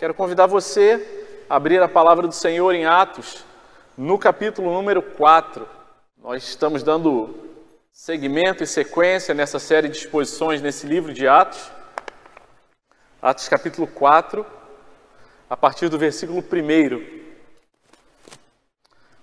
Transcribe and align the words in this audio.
Quero 0.00 0.14
convidar 0.14 0.46
você 0.46 1.36
a 1.46 1.56
abrir 1.56 1.82
a 1.82 1.86
palavra 1.86 2.26
do 2.26 2.32
Senhor 2.32 2.74
em 2.74 2.86
Atos, 2.86 3.44
no 3.98 4.18
capítulo 4.18 4.72
número 4.72 5.02
4. 5.02 5.68
Nós 6.16 6.42
estamos 6.42 6.82
dando 6.82 7.38
seguimento 7.92 8.62
e 8.64 8.66
sequência 8.66 9.34
nessa 9.34 9.58
série 9.58 9.90
de 9.90 9.98
exposições 9.98 10.62
nesse 10.62 10.86
livro 10.86 11.12
de 11.12 11.28
Atos. 11.28 11.70
Atos 13.20 13.46
capítulo 13.46 13.86
4, 13.86 14.46
a 15.50 15.54
partir 15.54 15.90
do 15.90 15.98
versículo 15.98 16.40
1. 16.40 16.44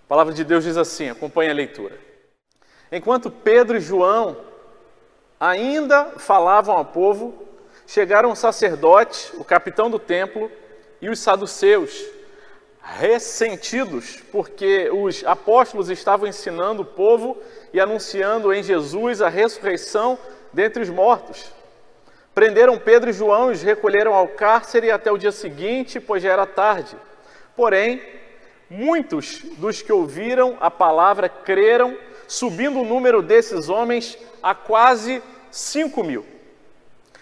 A 0.05 0.07
palavra 0.07 0.31
de 0.31 0.43
Deus 0.43 0.63
diz 0.63 0.77
assim: 0.77 1.09
acompanhe 1.09 1.49
a 1.49 1.55
leitura. 1.55 1.99
Enquanto 2.91 3.31
Pedro 3.31 3.77
e 3.77 3.81
João 3.81 4.37
ainda 5.39 6.19
falavam 6.19 6.77
ao 6.77 6.85
povo, 6.85 7.47
chegaram 7.87 8.31
o 8.31 8.35
sacerdote, 8.35 9.35
o 9.37 9.43
capitão 9.43 9.89
do 9.89 9.97
templo 9.97 10.51
e 11.01 11.09
os 11.09 11.19
saduceus, 11.19 12.03
ressentidos, 12.81 14.17
porque 14.31 14.89
os 14.89 15.23
apóstolos 15.25 15.89
estavam 15.89 16.27
ensinando 16.27 16.83
o 16.83 16.85
povo 16.85 17.37
e 17.73 17.79
anunciando 17.79 18.53
em 18.53 18.63
Jesus 18.63 19.21
a 19.21 19.29
ressurreição 19.29 20.17
dentre 20.53 20.81
os 20.81 20.89
mortos. 20.89 21.51
Prenderam 22.33 22.77
Pedro 22.77 23.09
e 23.09 23.13
João 23.13 23.49
e 23.49 23.53
os 23.53 23.61
recolheram 23.61 24.13
ao 24.13 24.27
cárcere 24.27 24.91
até 24.91 25.11
o 25.11 25.17
dia 25.17 25.31
seguinte, 25.31 25.99
pois 25.99 26.23
já 26.23 26.31
era 26.31 26.45
tarde. 26.45 26.95
Porém, 27.55 28.01
muitos 28.69 29.41
dos 29.57 29.81
que 29.81 29.91
ouviram 29.91 30.55
a 30.59 30.69
palavra 30.69 31.27
creram, 31.27 31.97
subindo 32.27 32.79
o 32.79 32.85
número 32.85 33.21
desses 33.21 33.69
homens 33.69 34.17
a 34.41 34.53
quase 34.53 35.21
cinco 35.49 36.03
mil. 36.03 36.25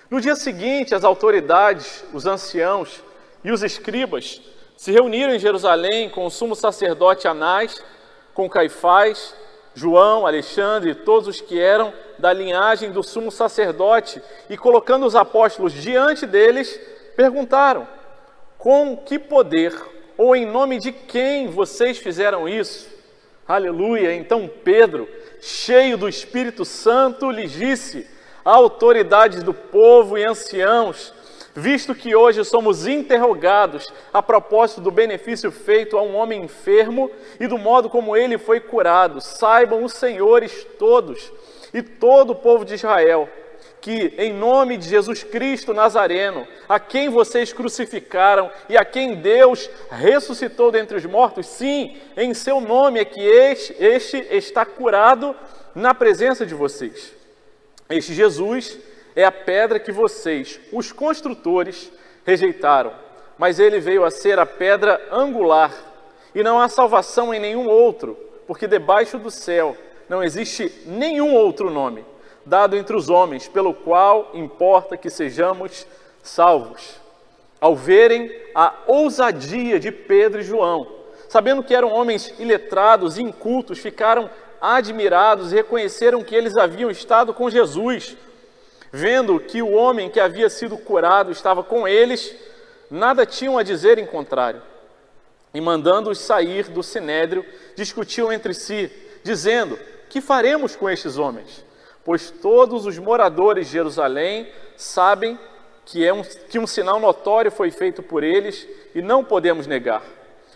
No 0.10 0.20
dia 0.20 0.36
seguinte, 0.36 0.94
as 0.94 1.04
autoridades, 1.04 2.04
os 2.14 2.26
anciãos 2.26 3.02
e 3.46 3.52
os 3.52 3.62
escribas 3.62 4.42
se 4.76 4.92
reuniram 4.92 5.32
em 5.32 5.38
Jerusalém 5.38 6.10
com 6.10 6.26
o 6.26 6.32
sumo 6.32 6.56
sacerdote 6.56 7.28
Anás, 7.28 7.80
com 8.34 8.50
Caifás, 8.50 9.36
João, 9.76 10.26
Alexandre 10.26 10.90
e 10.90 10.96
todos 10.96 11.28
os 11.28 11.40
que 11.40 11.60
eram 11.60 11.94
da 12.18 12.34
linhagem 12.34 12.92
do 12.92 13.04
sumo 13.04 13.32
sacerdote, 13.32 14.20
e 14.50 14.58
colocando 14.58 15.06
os 15.06 15.16
apóstolos 15.16 15.74
diante 15.74 16.26
deles, 16.26 16.80
perguntaram: 17.16 17.88
Com 18.58 18.98
que 18.98 19.20
poder 19.20 19.80
ou 20.18 20.36
em 20.36 20.46
nome 20.46 20.80
de 20.80 20.92
quem 20.92 21.48
vocês 21.48 22.00
fizeram 22.00 22.50
isso? 22.50 22.90
Aleluia! 23.48 24.16
Então 24.16 24.50
Pedro, 24.64 25.08
cheio 25.40 26.00
do 26.00 26.10
Espírito 26.10 26.66
Santo, 26.66 27.30
lhes 27.30 27.52
disse: 27.52 28.10
autoridades 28.44 29.44
do 29.44 29.54
povo 29.54 30.18
e 30.18 30.28
anciãos, 30.28 31.14
visto 31.56 31.96
que 31.96 32.14
hoje 32.14 32.44
somos 32.44 32.86
interrogados 32.86 33.92
a 34.14 34.22
propósito 34.22 34.82
do 34.82 34.92
benefício 34.92 35.50
feito 35.52 35.98
a 35.98 36.02
um 36.02 36.16
homem 36.16 36.44
enfermo 36.44 37.10
e 37.40 37.48
do 37.48 37.58
modo 37.58 37.90
como 37.90 38.16
ele 38.16 38.38
foi 38.38 38.60
curado, 38.60 39.22
saibam 39.22 39.84
os 39.84 39.94
senhores 39.94 40.68
todos 40.78 41.32
e 41.74 41.82
todo 41.82 42.32
o 42.32 42.36
povo 42.36 42.66
de 42.66 42.74
Israel 42.74 43.30
que, 43.86 44.16
em 44.18 44.34
nome 44.34 44.78
de 44.78 44.90
Jesus 44.90 45.24
Cristo 45.24 45.72
Nazareno, 45.72 46.48
a 46.68 46.80
quem 46.80 47.08
vocês 47.08 47.54
crucificaram 47.54 48.50
e 48.68 48.76
a 48.76 48.84
quem 48.84 49.14
Deus 49.14 49.70
ressuscitou 49.92 50.72
dentre 50.72 50.98
os 50.98 51.06
mortos, 51.06 51.46
sim, 51.46 51.96
em 52.18 52.34
seu 52.34 52.60
nome 52.60 53.00
é 53.00 53.06
que 53.06 53.22
este, 53.22 53.76
este 53.80 54.18
está 54.32 54.66
curado 54.66 55.36
na 55.76 55.94
presença 55.94 56.48
de 56.48 56.56
vocês. 56.56 57.14
Este 57.88 58.12
Jesus 58.16 58.80
é 59.16 59.24
a 59.24 59.32
pedra 59.32 59.80
que 59.80 59.92
vocês, 59.92 60.60
os 60.72 60.92
construtores, 60.92 61.92
rejeitaram, 62.26 62.94
mas 63.38 63.60
ele 63.60 63.80
veio 63.80 64.04
a 64.04 64.12
ser 64.12 64.40
a 64.40 64.46
pedra 64.46 65.02
angular. 65.12 65.72
E 66.34 66.44
não 66.44 66.60
há 66.60 66.68
salvação 66.68 67.34
em 67.34 67.40
nenhum 67.40 67.68
outro, 67.68 68.18
porque 68.46 68.68
debaixo 68.68 69.18
do 69.18 69.32
céu 69.32 69.78
não 70.10 70.24
existe 70.24 70.72
nenhum 70.86 71.34
outro 71.34 71.70
nome 71.70 72.06
dado 72.46 72.76
entre 72.76 72.96
os 72.96 73.10
homens, 73.10 73.48
pelo 73.48 73.74
qual 73.74 74.30
importa 74.34 74.96
que 74.96 75.10
sejamos 75.10 75.88
salvos. 76.22 77.02
Ao 77.60 77.76
verem 77.76 78.32
a 78.54 78.74
ousadia 78.86 79.80
de 79.80 79.92
Pedro 79.92 80.42
e 80.42 80.44
João, 80.44 80.88
sabendo 81.28 81.64
que 81.64 81.74
eram 81.74 81.92
homens 81.92 82.34
iletrados 82.38 83.18
e 83.18 83.24
incultos, 83.24 83.80
ficaram 83.80 84.30
admirados 84.62 85.52
e 85.52 85.56
reconheceram 85.56 86.24
que 86.24 86.36
eles 86.36 86.56
haviam 86.56 86.92
estado 86.92 87.34
com 87.34 87.50
Jesus. 87.50 88.16
Vendo 88.98 89.42
que 89.42 89.62
o 89.62 89.74
homem 89.74 90.10
que 90.10 90.22
havia 90.22 90.50
sido 90.50 90.78
curado 90.78 91.30
estava 91.30 91.62
com 91.62 91.86
eles, 91.86 92.34
nada 92.90 93.26
tinham 93.26 93.58
a 93.58 93.62
dizer 93.62 93.98
em 93.98 94.06
contrário. 94.06 94.62
E 95.54 95.60
mandando-os 95.60 96.18
sair 96.18 96.70
do 96.70 96.82
sinédrio, 96.82 97.46
discutiam 97.76 98.32
entre 98.32 98.54
si, 98.54 98.90
dizendo: 99.22 99.78
Que 100.10 100.22
faremos 100.22 100.78
com 100.78 100.90
estes 100.90 101.18
homens? 101.18 101.66
Pois 102.06 102.32
todos 102.32 102.86
os 102.86 102.98
moradores 102.98 103.68
de 103.68 103.74
Jerusalém 103.74 104.48
sabem 104.78 105.38
que, 105.84 106.06
é 106.06 106.14
um, 106.14 106.24
que 106.24 106.58
um 106.58 106.66
sinal 106.66 106.98
notório 106.98 107.52
foi 107.52 107.72
feito 107.72 108.02
por 108.02 108.24
eles 108.24 108.66
e 108.96 109.02
não 109.02 109.26
podemos 109.26 109.68
negar. 109.68 110.04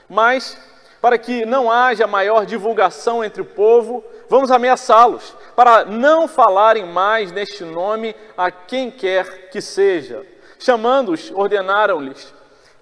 Mas 0.08 0.58
para 1.02 1.18
que 1.18 1.46
não 1.46 1.72
haja 1.72 2.06
maior 2.06 2.46
divulgação 2.46 3.24
entre 3.24 3.42
o 3.42 3.46
povo, 3.46 4.04
vamos 4.28 4.52
ameaçá-los, 4.52 5.36
para 5.56 5.86
não 5.86 6.28
falarem 6.28 6.86
mais 6.86 7.32
neste 7.32 7.64
nome 7.64 8.16
a 8.38 8.52
quem 8.52 8.92
quer 8.92 9.50
que 9.50 9.62
seja. 9.62 10.26
Chamando-os, 10.60 11.32
ordenaram-lhes 11.32 12.34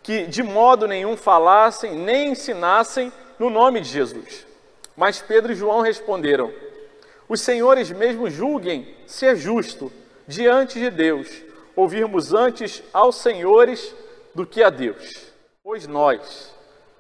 que 0.02 0.26
de 0.26 0.42
modo 0.42 0.88
nenhum 0.88 1.18
falassem 1.18 1.94
nem 1.94 2.32
ensinassem 2.32 3.12
no 3.38 3.50
nome 3.50 3.82
de 3.82 3.90
Jesus. 3.90 4.48
Mas 4.96 5.22
Pedro 5.22 5.52
e 5.52 5.56
João 5.56 5.82
responderam: 5.82 6.52
Os 7.30 7.42
senhores 7.42 7.92
mesmo 7.92 8.30
julguem 8.30 8.96
se 9.06 9.28
é 9.28 9.36
justo, 9.36 9.92
diante 10.26 10.80
de 10.80 10.90
Deus, 10.90 11.30
ouvirmos 11.76 12.34
antes 12.34 12.82
aos 12.92 13.18
senhores 13.18 13.94
do 14.34 14.46
que 14.46 14.64
a 14.64 14.70
Deus. 14.70 15.28
Pois 15.64 15.86
nós, 15.86 16.54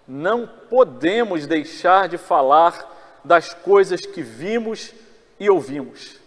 não 0.07 0.47
podemos 0.69 1.45
deixar 1.45 2.07
de 2.07 2.17
falar 2.17 3.19
das 3.23 3.53
coisas 3.53 4.05
que 4.05 4.21
vimos 4.21 4.93
e 5.39 5.49
ouvimos. 5.49 6.17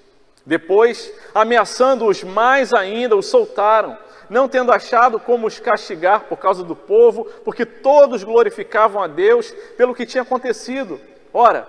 Depois, 0.45 1.13
ameaçando-os 1.35 2.23
mais 2.23 2.73
ainda, 2.73 3.17
os 3.17 3.27
soltaram, 3.27 3.97
não 4.29 4.49
tendo 4.49 4.73
achado 4.73 5.19
como 5.19 5.47
os 5.47 5.59
castigar 5.59 6.25
por 6.25 6.37
causa 6.37 6.63
do 6.63 6.77
povo, 6.77 7.25
porque 7.45 7.65
todos 7.65 8.23
glorificavam 8.23 9.03
a 9.03 9.07
Deus 9.07 9.51
pelo 9.77 9.95
que 9.95 10.07
tinha 10.07 10.23
acontecido. 10.23 11.01
Ora, 11.33 11.67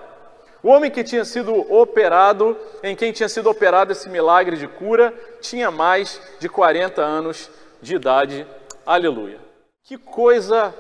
o 0.64 0.70
homem 0.70 0.92
que 0.92 1.04
tinha 1.04 1.26
sido 1.26 1.54
operado, 1.74 2.58
em 2.84 2.96
quem 2.96 3.12
tinha 3.12 3.30
sido 3.30 3.50
operado 3.50 3.92
esse 3.92 4.10
milagre 4.10 4.58
de 4.58 4.68
cura, 4.68 5.14
tinha 5.42 5.72
mais 5.72 6.22
de 6.40 6.48
40 6.48 7.02
anos 7.02 7.50
de 7.82 7.96
idade. 7.96 8.46
Aleluia. 8.86 9.40
Que 9.84 9.98
coisa 9.98 10.74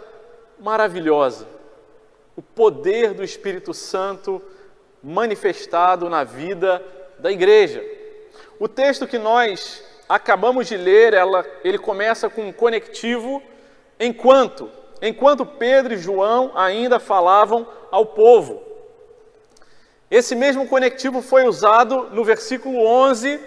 maravilhosa. 0.61 1.47
O 2.35 2.41
poder 2.41 3.13
do 3.13 3.23
Espírito 3.23 3.73
Santo 3.73 4.41
manifestado 5.03 6.09
na 6.09 6.23
vida 6.23 6.81
da 7.19 7.31
igreja. 7.31 7.83
O 8.59 8.67
texto 8.67 9.07
que 9.07 9.17
nós 9.17 9.83
acabamos 10.07 10.67
de 10.67 10.77
ler, 10.77 11.13
ela, 11.13 11.45
ele 11.63 11.77
começa 11.77 12.29
com 12.29 12.47
um 12.47 12.53
conectivo 12.53 13.41
enquanto, 13.99 14.69
enquanto 15.01 15.45
Pedro 15.45 15.93
e 15.93 15.97
João 15.97 16.51
ainda 16.55 16.99
falavam 16.99 17.67
ao 17.89 18.05
povo. 18.05 18.61
Esse 20.09 20.35
mesmo 20.35 20.67
conectivo 20.67 21.21
foi 21.21 21.47
usado 21.47 22.09
no 22.11 22.23
versículo 22.23 22.85
11 22.85 23.39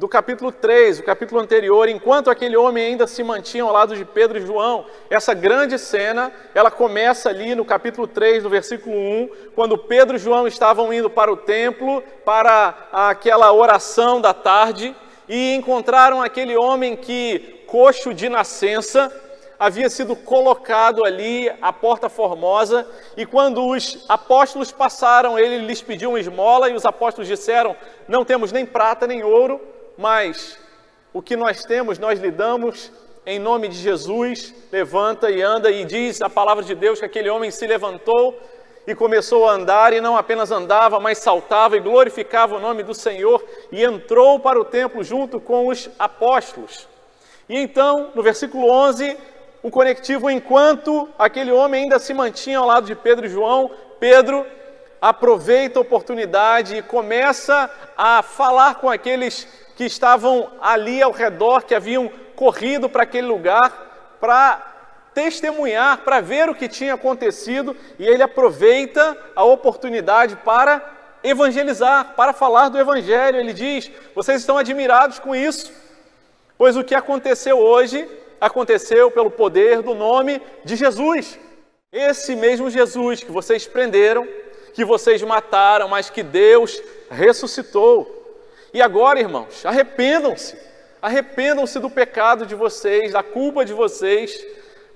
do 0.00 0.08
capítulo 0.08 0.50
3, 0.50 1.00
o 1.00 1.02
capítulo 1.02 1.42
anterior, 1.42 1.86
enquanto 1.86 2.30
aquele 2.30 2.56
homem 2.56 2.86
ainda 2.86 3.06
se 3.06 3.22
mantinha 3.22 3.64
ao 3.64 3.70
lado 3.70 3.94
de 3.94 4.02
Pedro 4.02 4.38
e 4.38 4.46
João, 4.46 4.86
essa 5.10 5.34
grande 5.34 5.78
cena, 5.78 6.32
ela 6.54 6.70
começa 6.70 7.28
ali 7.28 7.54
no 7.54 7.66
capítulo 7.66 8.06
3, 8.06 8.42
no 8.42 8.48
versículo 8.48 8.96
1, 8.96 9.28
quando 9.54 9.76
Pedro 9.76 10.16
e 10.16 10.18
João 10.18 10.48
estavam 10.48 10.90
indo 10.90 11.10
para 11.10 11.30
o 11.30 11.36
templo, 11.36 12.02
para 12.24 12.88
aquela 12.90 13.52
oração 13.52 14.22
da 14.22 14.32
tarde, 14.32 14.96
e 15.28 15.54
encontraram 15.54 16.22
aquele 16.22 16.56
homem 16.56 16.96
que, 16.96 17.62
coxo 17.66 18.14
de 18.14 18.30
nascença, 18.30 19.14
havia 19.58 19.90
sido 19.90 20.16
colocado 20.16 21.04
ali 21.04 21.52
à 21.60 21.74
porta 21.74 22.08
formosa, 22.08 22.88
e 23.18 23.26
quando 23.26 23.66
os 23.66 24.02
apóstolos 24.08 24.72
passaram, 24.72 25.38
ele 25.38 25.58
lhes 25.58 25.82
pediu 25.82 26.08
uma 26.08 26.20
esmola, 26.20 26.70
e 26.70 26.74
os 26.74 26.86
apóstolos 26.86 27.28
disseram: 27.28 27.76
Não 28.08 28.24
temos 28.24 28.50
nem 28.50 28.64
prata 28.64 29.06
nem 29.06 29.22
ouro, 29.22 29.60
mas 30.00 30.58
o 31.12 31.20
que 31.20 31.36
nós 31.36 31.62
temos, 31.62 31.98
nós 31.98 32.18
lhe 32.18 32.30
damos 32.30 32.90
em 33.26 33.38
nome 33.38 33.68
de 33.68 33.76
Jesus. 33.76 34.54
Levanta 34.72 35.30
e 35.30 35.42
anda, 35.42 35.70
e 35.70 35.84
diz 35.84 36.22
a 36.22 36.30
palavra 36.30 36.64
de 36.64 36.74
Deus 36.74 36.98
que 36.98 37.04
aquele 37.04 37.28
homem 37.28 37.50
se 37.50 37.66
levantou 37.66 38.40
e 38.86 38.94
começou 38.94 39.46
a 39.46 39.52
andar, 39.52 39.92
e 39.92 40.00
não 40.00 40.16
apenas 40.16 40.50
andava, 40.50 40.98
mas 40.98 41.18
saltava 41.18 41.76
e 41.76 41.80
glorificava 41.80 42.56
o 42.56 42.60
nome 42.60 42.82
do 42.82 42.94
Senhor, 42.94 43.44
e 43.70 43.84
entrou 43.84 44.40
para 44.40 44.58
o 44.58 44.64
templo 44.64 45.04
junto 45.04 45.38
com 45.38 45.68
os 45.68 45.90
apóstolos. 45.98 46.88
E 47.46 47.58
então, 47.58 48.10
no 48.14 48.22
versículo 48.22 48.70
11, 48.70 49.18
um 49.62 49.70
conectivo 49.70 50.30
enquanto 50.30 51.10
aquele 51.18 51.52
homem 51.52 51.82
ainda 51.82 51.98
se 51.98 52.14
mantinha 52.14 52.58
ao 52.58 52.66
lado 52.66 52.86
de 52.86 52.94
Pedro 52.94 53.26
e 53.26 53.28
João. 53.28 53.70
Pedro 53.98 54.46
aproveita 55.00 55.78
a 55.78 55.82
oportunidade 55.82 56.76
e 56.76 56.82
começa 56.82 57.70
a 57.96 58.22
falar 58.22 58.76
com 58.76 58.88
aqueles 58.88 59.46
que 59.80 59.86
estavam 59.86 60.52
ali 60.60 61.00
ao 61.00 61.10
redor, 61.10 61.62
que 61.62 61.74
haviam 61.74 62.12
corrido 62.36 62.86
para 62.86 63.04
aquele 63.04 63.26
lugar, 63.26 64.18
para 64.20 64.60
testemunhar, 65.14 66.02
para 66.04 66.20
ver 66.20 66.50
o 66.50 66.54
que 66.54 66.68
tinha 66.68 66.92
acontecido, 66.92 67.74
e 67.98 68.06
ele 68.06 68.22
aproveita 68.22 69.16
a 69.34 69.42
oportunidade 69.42 70.36
para 70.36 70.84
evangelizar, 71.24 72.12
para 72.14 72.34
falar 72.34 72.68
do 72.68 72.78
evangelho. 72.78 73.38
Ele 73.38 73.54
diz: 73.54 73.90
"Vocês 74.14 74.42
estão 74.42 74.58
admirados 74.58 75.18
com 75.18 75.34
isso, 75.34 75.72
pois 76.58 76.76
o 76.76 76.84
que 76.84 76.94
aconteceu 76.94 77.56
hoje 77.56 78.06
aconteceu 78.38 79.10
pelo 79.10 79.30
poder 79.30 79.80
do 79.80 79.94
nome 79.94 80.42
de 80.62 80.76
Jesus. 80.76 81.38
Esse 81.90 82.36
mesmo 82.36 82.68
Jesus 82.68 83.24
que 83.24 83.32
vocês 83.32 83.66
prenderam, 83.66 84.28
que 84.74 84.84
vocês 84.84 85.22
mataram, 85.22 85.88
mas 85.88 86.10
que 86.10 86.22
Deus 86.22 86.78
ressuscitou. 87.10 88.19
E 88.72 88.80
agora, 88.80 89.20
irmãos, 89.20 89.64
arrependam-se. 89.66 90.56
Arrependam-se 91.02 91.78
do 91.78 91.88
pecado 91.88 92.44
de 92.44 92.54
vocês, 92.54 93.12
da 93.12 93.22
culpa 93.22 93.64
de 93.64 93.72
vocês, 93.72 94.44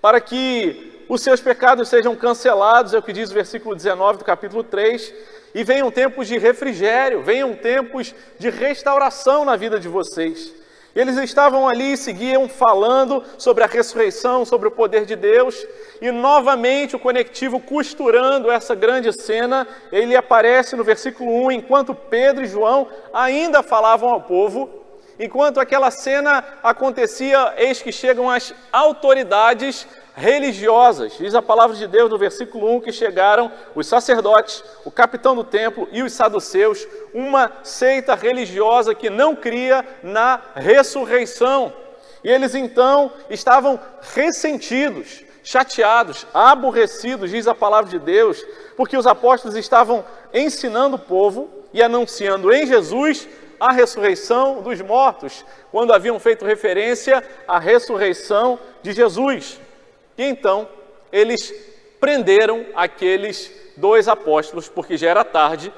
para 0.03 0.21
que 0.21 1.05
os 1.09 1.23
seus 1.23 1.41
pecados 1.41 1.89
sejam 1.89 2.15
cancelados, 2.15 2.95
é 2.95 2.99
o 2.99 3.03
que 3.03 3.13
diz 3.13 3.31
o 3.31 3.35
versículo 3.35 3.75
19 3.75 4.19
do 4.19 4.25
capítulo 4.25 4.63
3, 4.63 5.15
e 5.55 5.65
venham 5.65 5.91
tempos 5.91 6.29
de 6.29 6.37
refrigério, 6.39 7.23
venham 7.23 7.55
tempos 7.55 8.15
de 8.39 8.51
restauração 8.51 9.45
na 9.45 9.57
vida 9.57 9.79
de 9.79 9.89
vocês. 9.89 10.64
Eles 10.95 11.17
estavam 11.17 11.69
ali 11.69 11.95
e 11.95 11.97
seguiam 11.97 12.49
falando 12.49 13.23
sobre 13.37 13.65
a 13.65 13.67
ressurreição, 13.67 14.45
sobre 14.45 14.69
o 14.69 14.71
poder 14.71 15.05
de 15.05 15.17
Deus, 15.17 15.67
e 16.01 16.11
novamente 16.13 16.95
o 16.95 17.01
conectivo 17.01 17.59
costurando 17.59 18.51
essa 18.51 18.75
grande 18.75 19.13
cena, 19.13 19.67
ele 19.91 20.15
aparece 20.15 20.77
no 20.77 20.85
versículo 20.85 21.47
1, 21.47 21.53
enquanto 21.53 21.95
Pedro 21.95 22.45
e 22.45 22.49
João 22.49 22.87
ainda 23.13 23.63
falavam 23.63 24.11
ao 24.11 24.21
povo, 24.21 24.84
enquanto 25.19 25.61
aquela 25.61 25.91
cena 25.91 26.45
acontecia, 26.63 27.55
eis 27.57 27.81
que 27.81 27.93
chegam 27.93 28.31
as 28.31 28.55
autoridades 28.73 29.87
religiosas. 30.17 31.17
Diz 31.19 31.35
a 31.35 31.43
palavra 31.43 31.77
de 31.77 31.87
Deus 31.87 32.11
no 32.11 32.19
versículo 32.19 32.75
1 32.77 32.81
que 32.81 32.93
chegaram 32.93 33.51
os 33.75 33.87
sacerdotes, 33.87 34.63
o 34.85 34.91
capitão 34.91 35.35
do 35.35 35.45
templo 35.45 35.89
e 35.91 36.03
os 36.03 36.13
saduceus, 36.13 36.87
uma 37.13 37.51
seita 37.63 38.15
religiosa 38.15 38.95
que 38.95 39.11
não 39.11 39.35
cria 39.35 39.85
na 40.03 40.41
ressurreição. 40.55 41.73
E 42.23 42.29
eles 42.29 42.55
então 42.55 43.13
estavam 43.29 43.79
ressentidos, 44.15 45.25
chateados, 45.43 46.27
aborrecidos, 46.33 47.31
diz 47.31 47.47
a 47.47 47.55
palavra 47.55 47.91
de 47.91 47.99
Deus, 47.99 48.43
porque 48.77 48.97
os 48.97 49.07
apóstolos 49.07 49.57
estavam 49.57 50.05
ensinando 50.33 50.97
o 50.97 50.99
povo 50.99 51.51
e 51.73 51.83
anunciando 51.83 52.53
em 52.53 52.67
Jesus 52.67 53.29
a 53.65 53.73
ressurreição 53.73 54.61
dos 54.61 54.79
mortos, 54.83 55.43
quando 55.73 55.95
haviam 55.95 56.21
feito 56.21 56.45
referência 56.45 57.25
à 57.49 57.59
ressurreição 57.59 58.59
de 58.83 58.93
Jesus. 58.93 59.59
E 60.19 60.23
então 60.23 60.69
eles 61.11 61.51
prenderam 61.99 62.67
aqueles 62.75 63.51
dois 63.75 64.07
apóstolos, 64.07 64.69
porque 64.69 64.99
já 64.99 65.09
era 65.09 65.25
tarde, 65.25 65.73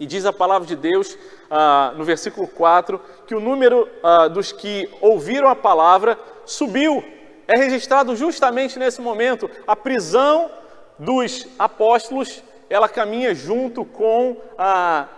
e 0.00 0.06
diz 0.06 0.24
a 0.24 0.32
palavra 0.32 0.66
de 0.66 0.74
Deus 0.74 1.18
ah, 1.50 1.92
no 1.98 2.02
versículo 2.02 2.48
4 2.48 2.98
que 3.26 3.34
o 3.34 3.40
número 3.40 3.86
ah, 4.02 4.28
dos 4.28 4.50
que 4.50 4.88
ouviram 4.98 5.50
a 5.50 5.54
palavra 5.54 6.18
subiu. 6.46 7.04
É 7.46 7.58
registrado 7.58 8.16
justamente 8.16 8.78
nesse 8.78 9.02
momento. 9.02 9.50
A 9.66 9.76
prisão 9.76 10.50
dos 10.98 11.46
apóstolos 11.58 12.42
ela 12.70 12.88
caminha 12.88 13.34
junto 13.34 13.84
com 13.84 14.38
a 14.56 15.08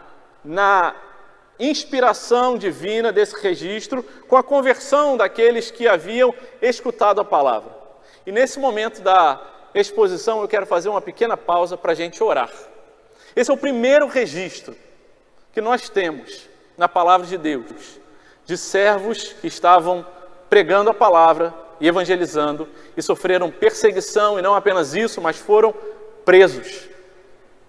na 0.45 0.95
inspiração 1.59 2.59
divina 2.59 3.13
desse 3.13 3.41
registro, 3.41 4.03
com 4.29 4.37
a 4.37 4.43
conversão 4.43 5.17
daqueles 5.17 5.71
que 5.71 5.87
haviam 5.87 6.35
escutado 6.61 7.21
a 7.21 7.25
palavra. 7.25 7.71
E 8.27 8.33
nesse 8.33 8.59
momento 8.59 9.01
da 9.01 9.41
exposição, 9.75 10.41
eu 10.41 10.49
quero 10.49 10.67
fazer 10.67 10.89
uma 10.89 11.01
pequena 11.01 11.37
pausa 11.37 11.77
para 11.77 11.93
a 11.93 11.95
gente 11.95 12.23
orar. 12.23 12.51
Esse 13.37 13.51
é 13.51 13.55
o 13.55 13.59
primeiro 13.59 14.07
registro 14.07 14.77
que 15.53 15.61
nós 15.61 15.89
temos 15.89 16.49
na 16.77 16.89
palavra 16.89 17.27
de 17.27 17.37
Deus, 17.37 18.01
de 18.45 18.57
servos 18.57 19.33
que 19.41 19.47
estavam 19.47 20.07
pregando 20.49 20.91
a 20.91 20.95
palavra 20.95 21.55
e 21.81 21.89
evangelizando 21.89 22.69
e 22.97 23.03
sofreram 23.03 23.51
perseguição, 23.51 24.39
e 24.39 24.43
não 24.43 24.55
apenas 24.55 24.95
isso, 24.95 25.21
mas 25.21 25.37
foram 25.37 25.75
presos. 26.25 26.89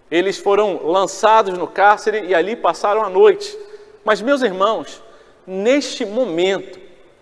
Eles 0.09 0.37
foram 0.37 0.85
lançados 0.85 1.57
no 1.57 1.67
cárcere 1.67 2.25
e 2.25 2.35
ali 2.35 2.55
passaram 2.55 3.03
a 3.03 3.09
noite. 3.09 3.57
Mas, 4.05 4.21
meus 4.21 4.43
irmãos, 4.43 5.01
neste 5.47 6.05
momento, 6.05 6.79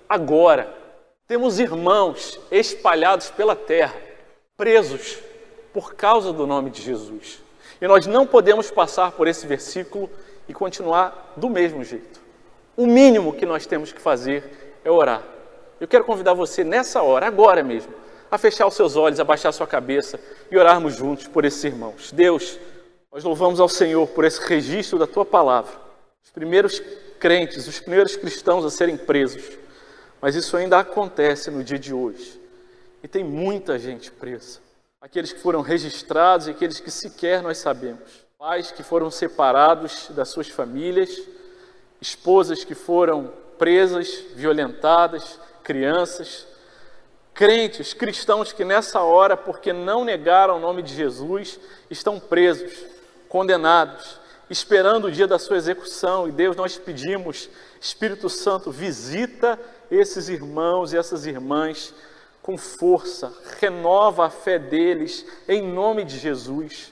agora, 0.08 0.72
temos 1.26 1.58
irmãos 1.58 2.38
espalhados 2.52 3.32
pela 3.32 3.56
terra, 3.56 3.96
presos 4.58 5.18
por 5.72 5.96
causa 5.96 6.34
do 6.34 6.46
nome 6.46 6.70
de 6.70 6.82
Jesus. 6.82 7.42
E 7.82 7.88
nós 7.88 8.06
não 8.06 8.28
podemos 8.28 8.70
passar 8.70 9.14
por 9.14 9.30
esse 9.30 9.48
versículo 9.48 10.10
e 10.46 10.54
continuar 10.54 11.34
do 11.38 11.50
mesmo 11.50 11.86
jeito. 11.86 12.20
O 12.76 12.86
mínimo 12.86 13.32
que 13.32 13.46
nós 13.46 13.66
temos 13.66 13.94
que 13.94 14.02
fazer 14.02 14.78
é 14.84 14.92
orar. 14.92 15.24
Eu 15.80 15.88
quero 15.88 16.04
convidar 16.04 16.34
você 16.34 16.66
nessa 16.66 17.02
hora, 17.02 17.28
agora 17.28 17.64
mesmo, 17.64 17.94
a 18.30 18.38
fechar 18.38 18.68
os 18.68 18.74
seus 18.74 18.98
olhos, 18.98 19.22
abaixar 19.22 19.54
sua 19.54 19.68
cabeça 19.68 20.20
e 20.52 20.58
orarmos 20.58 20.96
juntos 20.96 21.28
por 21.28 21.46
esses 21.46 21.64
irmãos. 21.64 22.12
Deus, 22.12 22.60
nós 23.10 23.24
louvamos 23.24 23.62
ao 23.62 23.70
Senhor 23.70 24.06
por 24.08 24.26
esse 24.26 24.46
registro 24.46 25.00
da 25.00 25.08
tua 25.08 25.24
palavra. 25.24 25.83
Os 26.24 26.32
primeiros 26.32 26.82
crentes, 27.20 27.68
os 27.68 27.80
primeiros 27.80 28.16
cristãos 28.16 28.66
a 28.66 28.70
serem 28.70 28.98
presos 28.98 29.64
mas 30.24 30.36
isso 30.36 30.56
ainda 30.56 30.80
acontece 30.80 31.52
no 31.52 31.66
dia 31.66 31.78
de 31.78 31.94
hoje. 31.94 32.40
E 33.04 33.10
tem 33.10 33.26
muita 33.26 33.78
gente 33.78 34.10
presa. 34.10 34.62
Aqueles 35.02 35.34
que 35.34 35.40
foram 35.42 35.60
registrados 35.60 36.48
e 36.48 36.52
aqueles 36.52 36.80
que 36.80 36.90
sequer 36.90 37.42
nós 37.42 37.58
sabemos. 37.58 38.10
Pais 38.40 38.72
que 38.72 38.84
foram 38.84 39.12
separados 39.12 40.08
das 40.12 40.30
suas 40.30 40.48
famílias, 40.48 41.24
esposas 42.00 42.64
que 42.64 42.74
foram 42.74 43.34
presas, 43.58 44.24
violentadas, 44.34 45.38
crianças, 45.62 46.48
crentes, 47.34 47.94
cristãos 47.94 48.54
que 48.54 48.64
nessa 48.64 49.02
hora, 49.02 49.36
porque 49.36 49.74
não 49.74 50.06
negaram 50.06 50.56
o 50.56 50.62
nome 50.62 50.82
de 50.84 50.96
Jesus, 50.96 51.60
estão 51.90 52.18
presos, 52.18 52.72
condenados, 53.28 54.22
esperando 54.54 55.06
o 55.06 55.12
dia 55.12 55.28
da 55.28 55.38
sua 55.38 55.58
execução. 55.58 56.28
E 56.28 56.32
Deus, 56.32 56.56
nós 56.56 56.78
pedimos, 56.78 57.50
Espírito 57.82 58.30
Santo, 58.30 58.72
visita 58.72 59.60
esses 59.92 60.30
irmãos 60.30 60.94
e 60.94 60.98
essas 60.98 61.26
irmãs 61.26 61.94
com 62.42 62.58
força, 62.58 63.34
renova 63.60 64.26
a 64.26 64.30
fé 64.30 64.60
deles 64.60 65.26
em 65.48 65.62
nome 65.62 66.04
de 66.04 66.18
Jesus. 66.18 66.92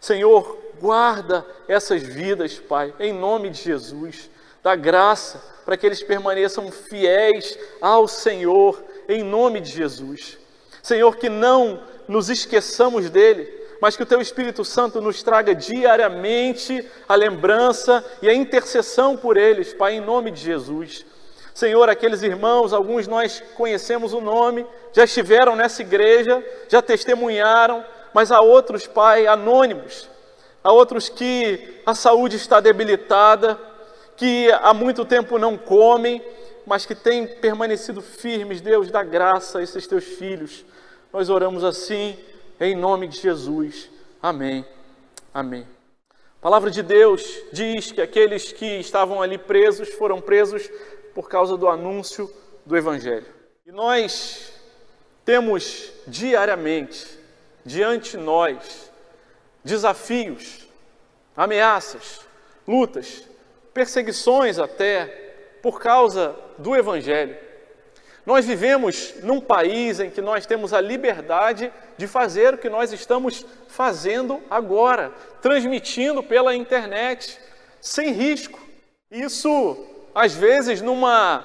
Senhor, 0.00 0.58
guarda 0.80 1.46
essas 1.68 2.02
vidas, 2.02 2.58
Pai, 2.58 2.92
em 2.98 3.12
nome 3.12 3.50
de 3.50 3.62
Jesus. 3.62 4.28
Dá 4.62 4.74
graça 4.74 5.40
para 5.64 5.76
que 5.76 5.86
eles 5.86 6.02
permaneçam 6.02 6.70
fiéis 6.70 7.56
ao 7.80 8.08
Senhor, 8.08 8.82
em 9.08 9.22
nome 9.22 9.60
de 9.60 9.70
Jesus. 9.70 10.36
Senhor, 10.82 11.16
que 11.16 11.28
não 11.28 11.82
nos 12.08 12.28
esqueçamos 12.28 13.08
dele, 13.08 13.57
mas 13.80 13.96
que 13.96 14.02
o 14.02 14.06
Teu 14.06 14.20
Espírito 14.20 14.64
Santo 14.64 15.00
nos 15.00 15.22
traga 15.22 15.54
diariamente 15.54 16.84
a 17.08 17.14
lembrança 17.14 18.04
e 18.20 18.28
a 18.28 18.34
intercessão 18.34 19.16
por 19.16 19.36
eles, 19.36 19.72
Pai, 19.72 19.94
em 19.94 20.00
nome 20.00 20.30
de 20.30 20.40
Jesus. 20.40 21.04
Senhor, 21.54 21.88
aqueles 21.88 22.22
irmãos, 22.22 22.72
alguns 22.72 23.06
nós 23.06 23.42
conhecemos 23.56 24.12
o 24.12 24.20
nome, 24.20 24.66
já 24.92 25.04
estiveram 25.04 25.56
nessa 25.56 25.82
igreja, 25.82 26.44
já 26.68 26.80
testemunharam, 26.80 27.84
mas 28.12 28.30
há 28.30 28.40
outros, 28.40 28.86
Pai, 28.86 29.26
anônimos, 29.26 30.08
há 30.62 30.72
outros 30.72 31.08
que 31.08 31.80
a 31.84 31.94
saúde 31.94 32.36
está 32.36 32.60
debilitada, 32.60 33.58
que 34.16 34.50
há 34.60 34.74
muito 34.74 35.04
tempo 35.04 35.38
não 35.38 35.56
comem, 35.56 36.22
mas 36.66 36.84
que 36.84 36.94
têm 36.94 37.26
permanecido 37.26 38.02
firmes, 38.02 38.60
Deus, 38.60 38.90
dá 38.90 39.02
graça 39.02 39.58
a 39.58 39.62
esses 39.62 39.86
teus 39.86 40.04
filhos. 40.04 40.64
Nós 41.12 41.30
oramos 41.30 41.64
assim, 41.64 42.16
em 42.60 42.74
nome 42.74 43.06
de 43.06 43.20
Jesus. 43.20 43.90
Amém. 44.22 44.64
Amém. 45.32 45.66
A 46.10 46.40
palavra 46.40 46.70
de 46.70 46.82
Deus 46.82 47.24
diz 47.52 47.92
que 47.92 48.00
aqueles 48.00 48.52
que 48.52 48.78
estavam 48.78 49.22
ali 49.22 49.38
presos 49.38 49.88
foram 49.90 50.20
presos 50.20 50.68
por 51.14 51.28
causa 51.28 51.56
do 51.56 51.68
anúncio 51.68 52.32
do 52.64 52.76
Evangelho. 52.76 53.26
E 53.66 53.72
nós 53.72 54.52
temos 55.24 55.92
diariamente 56.06 57.18
diante 57.64 58.16
de 58.16 58.22
nós 58.22 58.90
desafios, 59.64 60.66
ameaças, 61.36 62.20
lutas, 62.66 63.24
perseguições 63.74 64.58
até 64.58 65.06
por 65.62 65.80
causa 65.80 66.34
do 66.56 66.74
Evangelho. 66.74 67.36
Nós 68.28 68.44
vivemos 68.44 69.14
num 69.22 69.40
país 69.40 70.00
em 70.00 70.10
que 70.10 70.20
nós 70.20 70.44
temos 70.44 70.74
a 70.74 70.82
liberdade 70.82 71.72
de 71.96 72.06
fazer 72.06 72.52
o 72.52 72.58
que 72.58 72.68
nós 72.68 72.92
estamos 72.92 73.46
fazendo 73.68 74.42
agora, 74.50 75.10
transmitindo 75.40 76.22
pela 76.22 76.54
internet, 76.54 77.38
sem 77.80 78.12
risco. 78.12 78.60
Isso, 79.10 79.82
às 80.14 80.34
vezes, 80.34 80.82
numa 80.82 81.42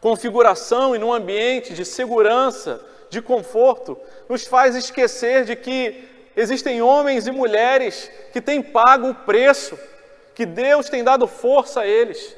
configuração 0.00 0.96
e 0.96 0.98
num 0.98 1.12
ambiente 1.12 1.72
de 1.72 1.84
segurança, 1.84 2.84
de 3.08 3.22
conforto, 3.22 3.96
nos 4.28 4.44
faz 4.48 4.74
esquecer 4.74 5.44
de 5.44 5.54
que 5.54 6.08
existem 6.36 6.82
homens 6.82 7.28
e 7.28 7.30
mulheres 7.30 8.10
que 8.32 8.40
têm 8.40 8.60
pago 8.60 9.10
o 9.10 9.14
preço, 9.14 9.78
que 10.34 10.44
Deus 10.44 10.88
tem 10.88 11.04
dado 11.04 11.28
força 11.28 11.82
a 11.82 11.86
eles. 11.86 12.34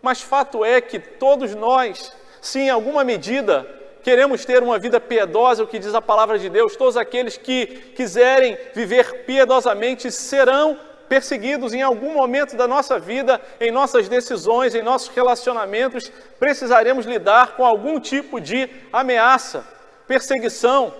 Mas 0.00 0.22
fato 0.22 0.64
é 0.64 0.80
que 0.80 0.98
todos 0.98 1.54
nós, 1.54 2.10
se 2.46 2.60
em 2.60 2.70
alguma 2.70 3.02
medida 3.02 3.66
queremos 4.02 4.44
ter 4.44 4.62
uma 4.62 4.78
vida 4.78 5.00
piedosa, 5.00 5.64
o 5.64 5.66
que 5.66 5.80
diz 5.80 5.94
a 5.94 6.00
palavra 6.00 6.38
de 6.38 6.48
Deus, 6.48 6.76
todos 6.76 6.96
aqueles 6.96 7.36
que 7.36 7.66
quiserem 7.96 8.56
viver 8.72 9.24
piedosamente 9.24 10.12
serão 10.12 10.78
perseguidos 11.08 11.74
em 11.74 11.82
algum 11.82 12.14
momento 12.14 12.56
da 12.56 12.68
nossa 12.68 13.00
vida, 13.00 13.40
em 13.60 13.72
nossas 13.72 14.08
decisões, 14.08 14.76
em 14.76 14.82
nossos 14.82 15.08
relacionamentos, 15.08 16.10
precisaremos 16.38 17.04
lidar 17.04 17.56
com 17.56 17.64
algum 17.64 17.98
tipo 17.98 18.40
de 18.40 18.70
ameaça, 18.92 19.66
perseguição, 20.06 20.94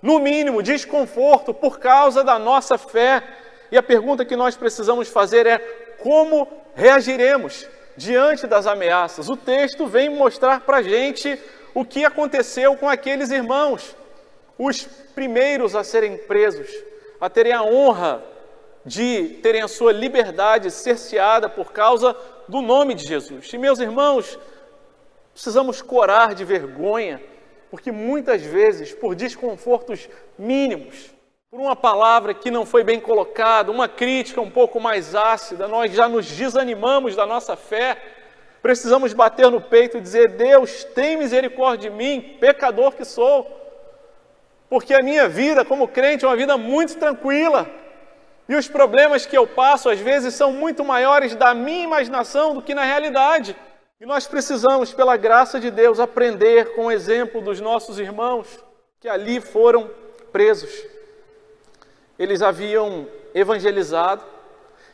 no 0.00 0.20
mínimo 0.20 0.62
desconforto 0.62 1.52
por 1.52 1.80
causa 1.80 2.22
da 2.22 2.38
nossa 2.38 2.78
fé. 2.78 3.22
E 3.72 3.76
a 3.76 3.82
pergunta 3.82 4.24
que 4.24 4.36
nós 4.36 4.56
precisamos 4.56 5.08
fazer 5.08 5.44
é: 5.44 5.58
como 5.98 6.46
reagiremos 6.76 7.66
diante 7.98 8.46
das 8.46 8.66
ameaças? 8.66 9.28
O 9.28 9.36
texto 9.36 9.86
vem 9.86 10.08
mostrar 10.08 10.60
para 10.60 10.78
a 10.78 10.82
gente 10.82 11.38
o 11.74 11.84
que 11.84 12.04
aconteceu 12.04 12.76
com 12.76 12.88
aqueles 12.88 13.30
irmãos, 13.30 13.94
os 14.56 14.84
primeiros 15.14 15.74
a 15.74 15.84
serem 15.84 16.16
presos, 16.16 16.68
a 17.20 17.28
terem 17.28 17.52
a 17.52 17.62
honra 17.62 18.22
de 18.86 19.40
terem 19.42 19.60
a 19.60 19.68
sua 19.68 19.92
liberdade 19.92 20.70
cerceada 20.70 21.48
por 21.48 21.72
causa 21.72 22.16
do 22.48 22.62
nome 22.62 22.94
de 22.94 23.06
Jesus. 23.06 23.52
E 23.52 23.58
meus 23.58 23.80
irmãos, 23.80 24.38
precisamos 25.34 25.82
corar 25.82 26.34
de 26.34 26.44
vergonha, 26.44 27.20
porque 27.70 27.92
muitas 27.92 28.42
vezes, 28.42 28.94
por 28.94 29.14
desconfortos 29.14 30.08
mínimos, 30.38 31.12
por 31.50 31.60
uma 31.60 31.74
palavra 31.74 32.34
que 32.34 32.50
não 32.50 32.66
foi 32.66 32.84
bem 32.84 33.00
colocada, 33.00 33.72
uma 33.72 33.88
crítica 33.88 34.40
um 34.40 34.50
pouco 34.50 34.78
mais 34.78 35.14
ácida, 35.14 35.66
nós 35.66 35.90
já 35.92 36.06
nos 36.06 36.26
desanimamos 36.30 37.16
da 37.16 37.24
nossa 37.24 37.56
fé. 37.56 37.96
Precisamos 38.60 39.14
bater 39.14 39.50
no 39.50 39.60
peito 39.60 39.96
e 39.96 40.00
dizer: 40.00 40.32
Deus, 40.32 40.84
tem 40.84 41.16
misericórdia 41.16 41.90
de 41.90 41.96
mim, 41.96 42.36
pecador 42.38 42.92
que 42.92 43.04
sou, 43.04 43.46
porque 44.68 44.92
a 44.92 45.02
minha 45.02 45.26
vida 45.26 45.64
como 45.64 45.88
crente 45.88 46.24
é 46.24 46.28
uma 46.28 46.36
vida 46.36 46.58
muito 46.58 46.96
tranquila. 46.96 47.66
E 48.46 48.54
os 48.54 48.68
problemas 48.68 49.24
que 49.24 49.36
eu 49.36 49.46
passo, 49.46 49.88
às 49.88 50.00
vezes, 50.00 50.34
são 50.34 50.52
muito 50.52 50.84
maiores 50.84 51.34
da 51.34 51.54
minha 51.54 51.84
imaginação 51.84 52.54
do 52.54 52.62
que 52.62 52.74
na 52.74 52.84
realidade. 52.84 53.56
E 54.00 54.06
nós 54.06 54.26
precisamos, 54.26 54.92
pela 54.92 55.16
graça 55.16 55.58
de 55.58 55.70
Deus, 55.70 55.98
aprender 55.98 56.74
com 56.74 56.86
o 56.86 56.92
exemplo 56.92 57.40
dos 57.40 57.60
nossos 57.60 57.98
irmãos 57.98 58.46
que 59.00 59.08
ali 59.08 59.40
foram 59.40 59.90
presos. 60.32 60.97
Eles 62.18 62.42
haviam 62.42 63.06
evangelizado 63.34 64.22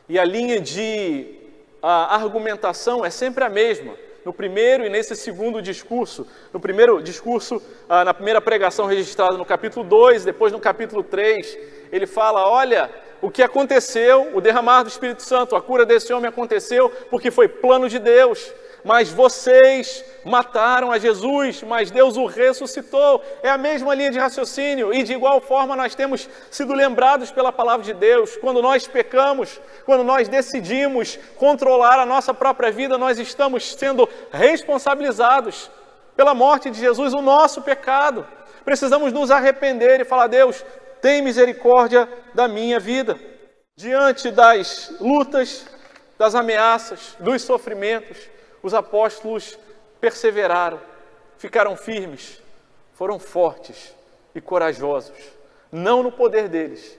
e 0.08 0.18
a 0.18 0.24
linha 0.24 0.60
de 0.60 1.40
a 1.82 2.14
argumentação 2.14 3.04
é 3.04 3.10
sempre 3.10 3.44
a 3.44 3.48
mesma. 3.48 3.94
No 4.24 4.32
primeiro 4.32 4.86
e 4.86 4.88
nesse 4.88 5.14
segundo 5.14 5.60
discurso, 5.60 6.26
no 6.50 6.58
primeiro 6.58 7.02
discurso, 7.02 7.62
ah, 7.86 8.04
na 8.04 8.14
primeira 8.14 8.40
pregação 8.40 8.86
registrada 8.86 9.36
no 9.36 9.44
capítulo 9.44 9.84
2, 9.84 10.24
depois 10.24 10.50
no 10.50 10.58
capítulo 10.58 11.02
3, 11.02 11.58
ele 11.92 12.06
fala: 12.06 12.48
Olha, 12.48 12.90
o 13.20 13.30
que 13.30 13.42
aconteceu, 13.42 14.30
o 14.34 14.40
derramar 14.40 14.82
do 14.82 14.88
Espírito 14.88 15.22
Santo, 15.22 15.54
a 15.54 15.60
cura 15.60 15.84
desse 15.84 16.12
homem 16.12 16.28
aconteceu 16.28 16.90
porque 17.10 17.30
foi 17.30 17.48
plano 17.48 17.86
de 17.88 17.98
Deus. 17.98 18.50
Mas 18.84 19.10
vocês 19.10 20.04
mataram 20.24 20.92
a 20.92 20.98
Jesus, 20.98 21.62
mas 21.62 21.90
Deus 21.90 22.18
o 22.18 22.26
ressuscitou. 22.26 23.22
É 23.42 23.48
a 23.48 23.56
mesma 23.56 23.94
linha 23.94 24.10
de 24.10 24.18
raciocínio, 24.18 24.92
e 24.92 25.02
de 25.02 25.14
igual 25.14 25.40
forma 25.40 25.74
nós 25.74 25.94
temos 25.94 26.28
sido 26.50 26.74
lembrados 26.74 27.30
pela 27.30 27.50
palavra 27.50 27.84
de 27.84 27.94
Deus. 27.94 28.36
Quando 28.36 28.60
nós 28.60 28.86
pecamos, 28.86 29.58
quando 29.86 30.04
nós 30.04 30.28
decidimos 30.28 31.18
controlar 31.36 31.98
a 31.98 32.04
nossa 32.04 32.34
própria 32.34 32.70
vida, 32.70 32.98
nós 32.98 33.18
estamos 33.18 33.74
sendo 33.74 34.06
responsabilizados 34.30 35.70
pela 36.14 36.34
morte 36.34 36.70
de 36.70 36.78
Jesus, 36.78 37.14
o 37.14 37.22
nosso 37.22 37.62
pecado. 37.62 38.26
Precisamos 38.66 39.12
nos 39.12 39.30
arrepender 39.30 40.00
e 40.00 40.04
falar: 40.04 40.26
Deus, 40.26 40.64
tem 41.00 41.22
misericórdia 41.22 42.06
da 42.34 42.46
minha 42.46 42.78
vida. 42.78 43.18
Diante 43.76 44.30
das 44.30 44.94
lutas, 45.00 45.66
das 46.18 46.34
ameaças, 46.34 47.16
dos 47.18 47.42
sofrimentos, 47.42 48.33
os 48.64 48.72
apóstolos 48.72 49.58
perseveraram, 50.00 50.80
ficaram 51.36 51.76
firmes, 51.76 52.42
foram 52.94 53.18
fortes 53.18 53.94
e 54.34 54.40
corajosos, 54.40 55.18
não 55.70 56.02
no 56.02 56.10
poder 56.10 56.48
deles, 56.48 56.98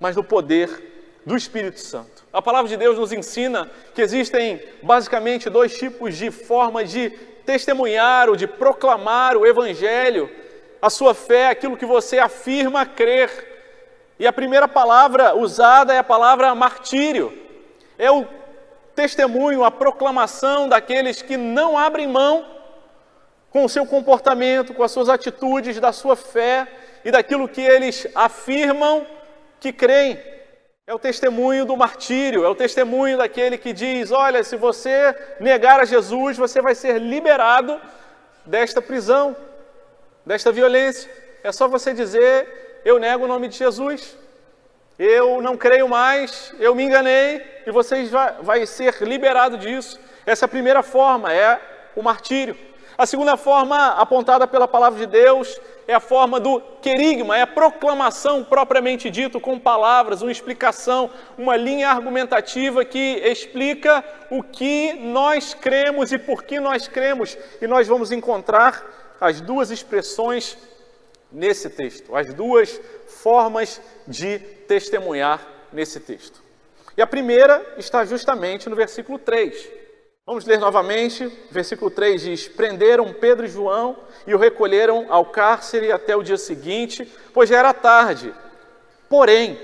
mas 0.00 0.16
no 0.16 0.24
poder 0.24 1.20
do 1.24 1.36
Espírito 1.36 1.78
Santo. 1.78 2.24
A 2.32 2.42
palavra 2.42 2.68
de 2.68 2.76
Deus 2.76 2.98
nos 2.98 3.12
ensina 3.12 3.70
que 3.94 4.02
existem 4.02 4.60
basicamente 4.82 5.48
dois 5.48 5.78
tipos 5.78 6.16
de 6.16 6.32
forma 6.32 6.84
de 6.84 7.10
testemunhar 7.46 8.28
ou 8.28 8.34
de 8.34 8.48
proclamar 8.48 9.36
o 9.36 9.46
Evangelho 9.46 10.28
a 10.82 10.90
sua 10.90 11.14
fé, 11.14 11.48
aquilo 11.48 11.76
que 11.76 11.86
você 11.86 12.18
afirma 12.18 12.84
crer. 12.84 13.52
E 14.18 14.26
a 14.26 14.32
primeira 14.32 14.66
palavra 14.66 15.36
usada 15.36 15.94
é 15.94 15.98
a 15.98 16.04
palavra 16.04 16.52
martírio. 16.56 17.32
É 17.96 18.10
o 18.10 18.26
testemunho, 18.94 19.64
a 19.64 19.70
proclamação 19.70 20.68
daqueles 20.68 21.22
que 21.22 21.36
não 21.36 21.76
abrem 21.76 22.06
mão 22.06 22.44
com 23.50 23.64
o 23.64 23.68
seu 23.68 23.86
comportamento, 23.86 24.74
com 24.74 24.82
as 24.82 24.90
suas 24.90 25.08
atitudes, 25.08 25.78
da 25.80 25.92
sua 25.92 26.16
fé 26.16 26.66
e 27.04 27.10
daquilo 27.10 27.48
que 27.48 27.60
eles 27.60 28.06
afirmam 28.14 29.06
que 29.60 29.72
creem. 29.72 30.18
É 30.86 30.92
o 30.92 30.98
testemunho 30.98 31.64
do 31.64 31.76
martírio, 31.76 32.44
é 32.44 32.48
o 32.48 32.54
testemunho 32.54 33.18
daquele 33.18 33.56
que 33.56 33.72
diz: 33.72 34.10
olha, 34.10 34.44
se 34.44 34.56
você 34.56 35.14
negar 35.40 35.80
a 35.80 35.84
Jesus, 35.84 36.36
você 36.36 36.60
vai 36.60 36.74
ser 36.74 37.00
liberado 37.00 37.80
desta 38.44 38.82
prisão 38.82 39.34
desta 40.24 40.50
violência. 40.50 41.10
É 41.42 41.52
só 41.52 41.68
você 41.68 41.92
dizer: 41.92 42.82
Eu 42.84 42.98
nego 42.98 43.24
o 43.24 43.28
nome 43.28 43.48
de 43.48 43.56
Jesus, 43.56 44.16
eu 44.98 45.42
não 45.42 45.56
creio 45.56 45.88
mais, 45.88 46.52
eu 46.58 46.74
me 46.74 46.84
enganei, 46.84 47.42
e 47.66 47.70
você 47.70 48.04
vai, 48.04 48.34
vai 48.40 48.66
ser 48.66 49.02
liberado 49.02 49.58
disso. 49.58 49.98
Essa 50.24 50.44
é 50.44 50.46
a 50.46 50.48
primeira 50.48 50.82
forma, 50.82 51.32
é 51.32 51.60
o 51.96 52.02
martírio. 52.02 52.56
A 52.96 53.06
segunda 53.06 53.36
forma, 53.36 53.88
apontada 53.88 54.46
pela 54.46 54.68
palavra 54.68 55.00
de 55.00 55.06
Deus, 55.06 55.60
é 55.88 55.94
a 55.94 56.00
forma 56.00 56.38
do 56.38 56.60
querigma, 56.80 57.36
é 57.36 57.42
a 57.42 57.46
proclamação 57.46 58.44
propriamente 58.44 59.10
dito, 59.10 59.40
com 59.40 59.58
palavras, 59.58 60.22
uma 60.22 60.30
explicação, 60.30 61.10
uma 61.36 61.56
linha 61.56 61.88
argumentativa 61.88 62.84
que 62.84 63.20
explica 63.24 64.04
o 64.30 64.44
que 64.44 64.92
nós 64.94 65.54
cremos 65.54 66.12
e 66.12 66.18
por 66.18 66.44
que 66.44 66.60
nós 66.60 66.86
cremos. 66.86 67.36
E 67.60 67.66
nós 67.66 67.88
vamos 67.88 68.12
encontrar 68.12 68.84
as 69.20 69.40
duas 69.40 69.72
expressões 69.72 70.56
nesse 71.32 71.68
texto, 71.68 72.14
as 72.14 72.32
duas 72.32 72.80
formas 73.24 73.80
de 74.06 74.38
testemunhar 74.68 75.40
nesse 75.72 75.98
texto. 75.98 76.42
E 76.94 77.00
a 77.00 77.06
primeira 77.06 77.74
está 77.78 78.04
justamente 78.04 78.68
no 78.68 78.76
versículo 78.76 79.18
3. 79.18 79.66
Vamos 80.26 80.44
ler 80.44 80.58
novamente. 80.58 81.32
Versículo 81.50 81.90
3 81.90 82.20
diz: 82.20 82.48
Prenderam 82.48 83.14
Pedro 83.14 83.46
e 83.46 83.48
João 83.48 83.96
e 84.26 84.34
o 84.34 84.38
recolheram 84.38 85.06
ao 85.08 85.24
cárcere 85.24 85.90
até 85.90 86.14
o 86.14 86.22
dia 86.22 86.36
seguinte, 86.36 87.10
pois 87.32 87.48
já 87.48 87.60
era 87.60 87.72
tarde. 87.72 88.34
Porém, 89.08 89.58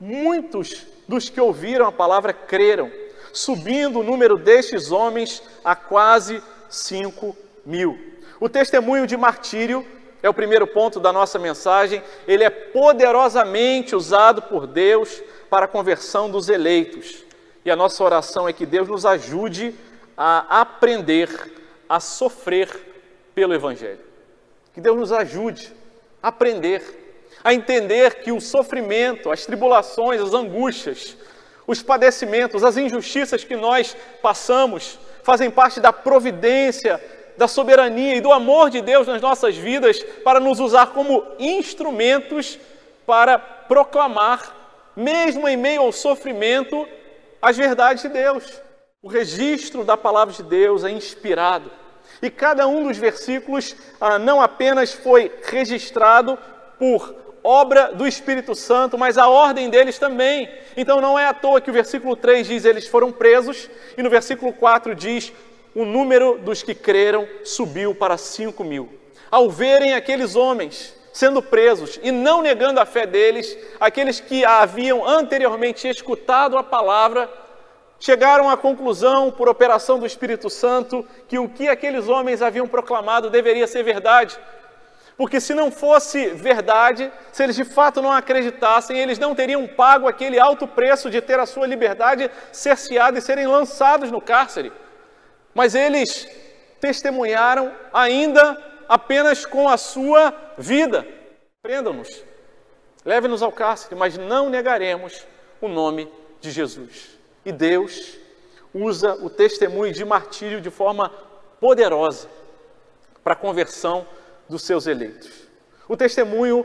muitos 0.00 0.88
dos 1.06 1.28
que 1.28 1.40
ouviram 1.40 1.86
a 1.86 1.92
palavra 1.92 2.32
creram, 2.32 2.90
subindo 3.32 4.00
o 4.00 4.04
número 4.04 4.36
destes 4.36 4.90
homens 4.90 5.40
a 5.64 5.76
quase 5.76 6.42
cinco 6.68 7.36
mil. 7.64 7.96
O 8.40 8.48
testemunho 8.48 9.06
de 9.06 9.16
martírio 9.16 9.86
é 10.22 10.28
o 10.28 10.34
primeiro 10.34 10.66
ponto 10.66 11.00
da 11.00 11.12
nossa 11.12 11.38
mensagem. 11.38 12.02
Ele 12.26 12.44
é 12.44 12.50
poderosamente 12.50 13.96
usado 13.96 14.42
por 14.42 14.66
Deus 14.66 15.22
para 15.48 15.64
a 15.64 15.68
conversão 15.68 16.30
dos 16.30 16.48
eleitos. 16.48 17.24
E 17.64 17.70
a 17.70 17.76
nossa 17.76 18.02
oração 18.02 18.48
é 18.48 18.52
que 18.52 18.66
Deus 18.66 18.88
nos 18.88 19.04
ajude 19.04 19.74
a 20.16 20.60
aprender 20.60 21.28
a 21.88 22.00
sofrer 22.00 22.68
pelo 23.34 23.54
Evangelho. 23.54 24.00
Que 24.74 24.80
Deus 24.80 24.96
nos 24.96 25.12
ajude 25.12 25.72
a 26.22 26.28
aprender, 26.28 26.82
a 27.42 27.52
entender 27.52 28.22
que 28.22 28.30
o 28.30 28.40
sofrimento, 28.40 29.30
as 29.30 29.44
tribulações, 29.44 30.20
as 30.20 30.32
angústias, 30.32 31.16
os 31.66 31.82
padecimentos, 31.82 32.64
as 32.64 32.76
injustiças 32.76 33.44
que 33.44 33.56
nós 33.56 33.96
passamos 34.22 34.98
fazem 35.22 35.50
parte 35.50 35.80
da 35.80 35.92
providência 35.92 37.00
da 37.40 37.48
soberania 37.48 38.16
e 38.16 38.20
do 38.20 38.32
amor 38.32 38.68
de 38.68 38.82
Deus 38.82 39.06
nas 39.06 39.22
nossas 39.22 39.56
vidas 39.56 40.02
para 40.22 40.38
nos 40.38 40.60
usar 40.60 40.88
como 40.88 41.24
instrumentos 41.38 42.58
para 43.06 43.38
proclamar, 43.38 44.54
mesmo 44.94 45.48
em 45.48 45.56
meio 45.56 45.80
ao 45.80 45.90
sofrimento, 45.90 46.86
as 47.40 47.56
verdades 47.56 48.02
de 48.02 48.10
Deus. 48.10 48.44
O 49.02 49.08
registro 49.08 49.84
da 49.84 49.96
palavra 49.96 50.34
de 50.34 50.42
Deus 50.42 50.84
é 50.84 50.90
inspirado. 50.90 51.70
E 52.20 52.28
cada 52.28 52.68
um 52.68 52.86
dos 52.86 52.98
versículos 52.98 53.74
ah, 53.98 54.18
não 54.18 54.42
apenas 54.42 54.92
foi 54.92 55.32
registrado 55.44 56.38
por 56.78 57.14
obra 57.42 57.94
do 57.94 58.06
Espírito 58.06 58.54
Santo, 58.54 58.98
mas 58.98 59.16
a 59.16 59.28
ordem 59.28 59.70
deles 59.70 59.98
também. 59.98 60.46
Então 60.76 61.00
não 61.00 61.18
é 61.18 61.24
à 61.24 61.32
toa 61.32 61.58
que 61.62 61.70
o 61.70 61.72
versículo 61.72 62.14
3 62.14 62.46
diz 62.46 62.66
eles 62.66 62.86
foram 62.86 63.10
presos, 63.10 63.70
e 63.96 64.02
no 64.02 64.10
versículo 64.10 64.52
4 64.52 64.94
diz 64.94 65.32
o 65.74 65.84
número 65.84 66.38
dos 66.38 66.62
que 66.62 66.74
creram 66.74 67.26
subiu 67.44 67.94
para 67.94 68.16
5 68.16 68.62
mil. 68.64 68.88
Ao 69.30 69.48
verem 69.48 69.94
aqueles 69.94 70.34
homens 70.34 70.94
sendo 71.12 71.42
presos 71.42 71.98
e 72.02 72.10
não 72.10 72.42
negando 72.42 72.80
a 72.80 72.86
fé 72.86 73.06
deles, 73.06 73.56
aqueles 73.80 74.20
que 74.20 74.44
haviam 74.44 75.06
anteriormente 75.06 75.88
escutado 75.88 76.56
a 76.56 76.62
palavra, 76.62 77.28
chegaram 77.98 78.48
à 78.48 78.56
conclusão, 78.56 79.30
por 79.30 79.48
operação 79.48 79.98
do 79.98 80.06
Espírito 80.06 80.48
Santo, 80.48 81.06
que 81.28 81.38
o 81.38 81.48
que 81.48 81.68
aqueles 81.68 82.08
homens 82.08 82.42
haviam 82.42 82.66
proclamado 82.66 83.28
deveria 83.28 83.66
ser 83.66 83.82
verdade. 83.82 84.38
Porque 85.16 85.38
se 85.38 85.52
não 85.52 85.70
fosse 85.70 86.28
verdade, 86.28 87.12
se 87.30 87.42
eles 87.42 87.54
de 87.54 87.64
fato 87.64 88.00
não 88.00 88.10
acreditassem, 88.10 88.96
eles 88.96 89.18
não 89.18 89.34
teriam 89.34 89.66
pago 89.66 90.08
aquele 90.08 90.38
alto 90.38 90.66
preço 90.66 91.10
de 91.10 91.20
ter 91.20 91.38
a 91.38 91.44
sua 91.44 91.66
liberdade 91.66 92.30
cerceada 92.50 93.18
e 93.18 93.20
serem 93.20 93.46
lançados 93.46 94.10
no 94.10 94.20
cárcere. 94.20 94.72
Mas 95.54 95.74
eles 95.74 96.28
testemunharam 96.80 97.72
ainda 97.92 98.56
apenas 98.88 99.44
com 99.44 99.68
a 99.68 99.76
sua 99.76 100.34
vida. 100.56 101.06
Prendam-nos, 101.62 102.24
leve-nos 103.04 103.42
ao 103.42 103.52
cárcere, 103.52 103.94
mas 103.94 104.16
não 104.16 104.48
negaremos 104.48 105.26
o 105.60 105.68
nome 105.68 106.10
de 106.40 106.50
Jesus. 106.50 107.18
E 107.44 107.52
Deus 107.52 108.16
usa 108.72 109.14
o 109.14 109.28
testemunho 109.28 109.92
de 109.92 110.04
martírio 110.04 110.60
de 110.60 110.70
forma 110.70 111.10
poderosa 111.60 112.28
para 113.22 113.34
a 113.34 113.36
conversão 113.36 114.06
dos 114.48 114.62
seus 114.62 114.86
eleitos. 114.86 115.30
O 115.88 115.96
testemunho 115.96 116.64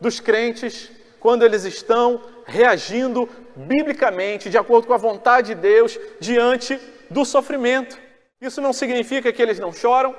dos 0.00 0.20
crentes 0.20 0.90
quando 1.20 1.44
eles 1.44 1.64
estão 1.64 2.22
reagindo 2.46 3.28
biblicamente, 3.56 4.48
de 4.48 4.56
acordo 4.56 4.86
com 4.86 4.94
a 4.94 4.98
vontade 4.98 5.54
de 5.54 5.60
Deus, 5.60 5.98
diante 6.20 6.78
do 7.10 7.24
sofrimento. 7.24 7.98
Isso 8.40 8.60
não 8.60 8.72
significa 8.72 9.32
que 9.32 9.42
eles 9.42 9.58
não 9.58 9.72
choram, 9.72 10.14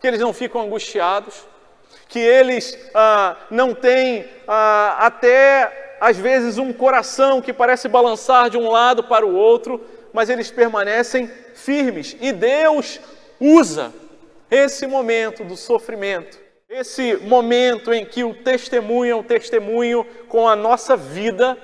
que 0.00 0.06
eles 0.06 0.20
não 0.20 0.32
ficam 0.32 0.60
angustiados, 0.60 1.44
que 2.08 2.20
eles 2.20 2.78
ah, 2.94 3.36
não 3.50 3.74
têm 3.74 4.24
ah, 4.46 4.96
até 5.00 5.96
às 6.00 6.16
vezes 6.16 6.56
um 6.56 6.72
coração 6.72 7.42
que 7.42 7.52
parece 7.52 7.88
balançar 7.88 8.48
de 8.48 8.56
um 8.56 8.70
lado 8.70 9.02
para 9.04 9.26
o 9.26 9.34
outro, 9.34 9.80
mas 10.12 10.30
eles 10.30 10.52
permanecem 10.52 11.28
firmes. 11.54 12.16
E 12.20 12.30
Deus 12.30 13.00
usa 13.40 13.92
esse 14.48 14.86
momento 14.86 15.42
do 15.42 15.56
sofrimento, 15.56 16.38
esse 16.68 17.16
momento 17.16 17.92
em 17.92 18.04
que 18.04 18.22
o 18.22 18.34
testemunho 18.34 19.12
é 19.12 19.16
um 19.16 19.22
testemunho 19.22 20.06
com 20.28 20.48
a 20.48 20.54
nossa 20.54 20.96
vida 20.96 21.58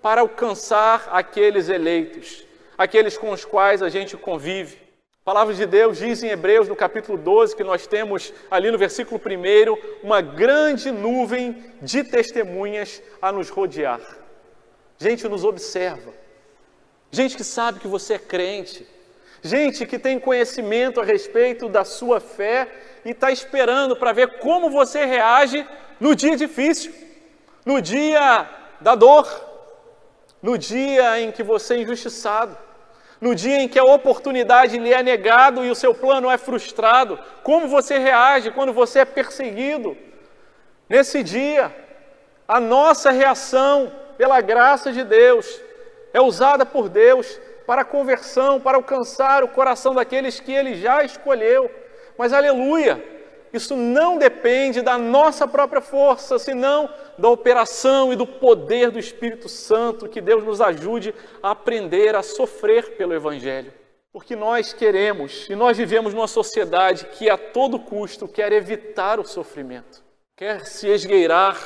para 0.00 0.22
alcançar 0.22 1.08
aqueles 1.12 1.68
eleitos, 1.68 2.46
aqueles 2.78 3.18
com 3.18 3.30
os 3.30 3.44
quais 3.44 3.82
a 3.82 3.90
gente 3.90 4.16
convive. 4.16 4.91
A 5.22 5.24
palavra 5.24 5.54
de 5.54 5.64
Deus 5.66 5.98
diz 5.98 6.20
em 6.24 6.30
Hebreus, 6.30 6.66
no 6.66 6.74
capítulo 6.74 7.16
12, 7.16 7.54
que 7.54 7.62
nós 7.62 7.86
temos 7.86 8.32
ali 8.50 8.72
no 8.72 8.76
versículo 8.76 9.20
1, 9.24 10.02
uma 10.04 10.20
grande 10.20 10.90
nuvem 10.90 11.64
de 11.80 12.02
testemunhas 12.02 13.00
a 13.22 13.30
nos 13.30 13.48
rodear. 13.48 14.00
Gente 14.98 15.28
nos 15.28 15.44
observa, 15.44 16.12
gente 17.12 17.36
que 17.36 17.44
sabe 17.44 17.78
que 17.78 17.86
você 17.86 18.14
é 18.14 18.18
crente, 18.18 18.84
gente 19.40 19.86
que 19.86 19.96
tem 19.96 20.18
conhecimento 20.18 21.00
a 21.00 21.04
respeito 21.04 21.68
da 21.68 21.84
sua 21.84 22.18
fé 22.18 22.66
e 23.04 23.10
está 23.10 23.30
esperando 23.30 23.94
para 23.94 24.12
ver 24.12 24.40
como 24.40 24.70
você 24.70 25.04
reage 25.04 25.64
no 26.00 26.16
dia 26.16 26.36
difícil, 26.36 26.92
no 27.64 27.80
dia 27.80 28.50
da 28.80 28.96
dor, 28.96 29.28
no 30.42 30.58
dia 30.58 31.20
em 31.20 31.30
que 31.30 31.44
você 31.44 31.74
é 31.74 31.82
injustiçado 31.82 32.58
no 33.22 33.36
dia 33.36 33.60
em 33.60 33.68
que 33.68 33.78
a 33.78 33.84
oportunidade 33.84 34.76
lhe 34.76 34.92
é 34.92 35.00
negado 35.00 35.64
e 35.64 35.70
o 35.70 35.76
seu 35.76 35.94
plano 35.94 36.28
é 36.28 36.36
frustrado? 36.36 37.16
Como 37.44 37.68
você 37.68 37.96
reage 37.96 38.50
quando 38.50 38.72
você 38.72 38.98
é 38.98 39.04
perseguido? 39.04 39.96
Nesse 40.88 41.22
dia, 41.22 41.72
a 42.48 42.58
nossa 42.58 43.12
reação, 43.12 43.92
pela 44.18 44.40
graça 44.40 44.90
de 44.90 45.04
Deus, 45.04 45.60
é 46.12 46.20
usada 46.20 46.66
por 46.66 46.88
Deus 46.88 47.38
para 47.64 47.82
a 47.82 47.84
conversão, 47.84 48.60
para 48.60 48.76
alcançar 48.76 49.44
o 49.44 49.48
coração 49.48 49.94
daqueles 49.94 50.40
que 50.40 50.52
Ele 50.52 50.74
já 50.74 51.04
escolheu. 51.04 51.70
Mas 52.18 52.32
aleluia! 52.32 53.11
Isso 53.52 53.76
não 53.76 54.16
depende 54.16 54.80
da 54.80 54.96
nossa 54.96 55.46
própria 55.46 55.82
força, 55.82 56.38
senão 56.38 56.88
da 57.18 57.28
operação 57.28 58.12
e 58.12 58.16
do 58.16 58.26
poder 58.26 58.90
do 58.90 58.98
Espírito 58.98 59.48
Santo. 59.48 60.08
Que 60.08 60.20
Deus 60.20 60.42
nos 60.42 60.60
ajude 60.60 61.14
a 61.42 61.50
aprender 61.50 62.16
a 62.16 62.22
sofrer 62.22 62.96
pelo 62.96 63.12
Evangelho. 63.12 63.72
Porque 64.10 64.34
nós 64.34 64.72
queremos 64.72 65.48
e 65.50 65.54
nós 65.54 65.76
vivemos 65.76 66.14
numa 66.14 66.28
sociedade 66.28 67.06
que 67.12 67.28
a 67.28 67.36
todo 67.36 67.78
custo 67.78 68.26
quer 68.26 68.52
evitar 68.52 69.18
o 69.18 69.24
sofrimento, 69.24 70.02
quer 70.36 70.66
se 70.66 70.86
esgueirar 70.88 71.58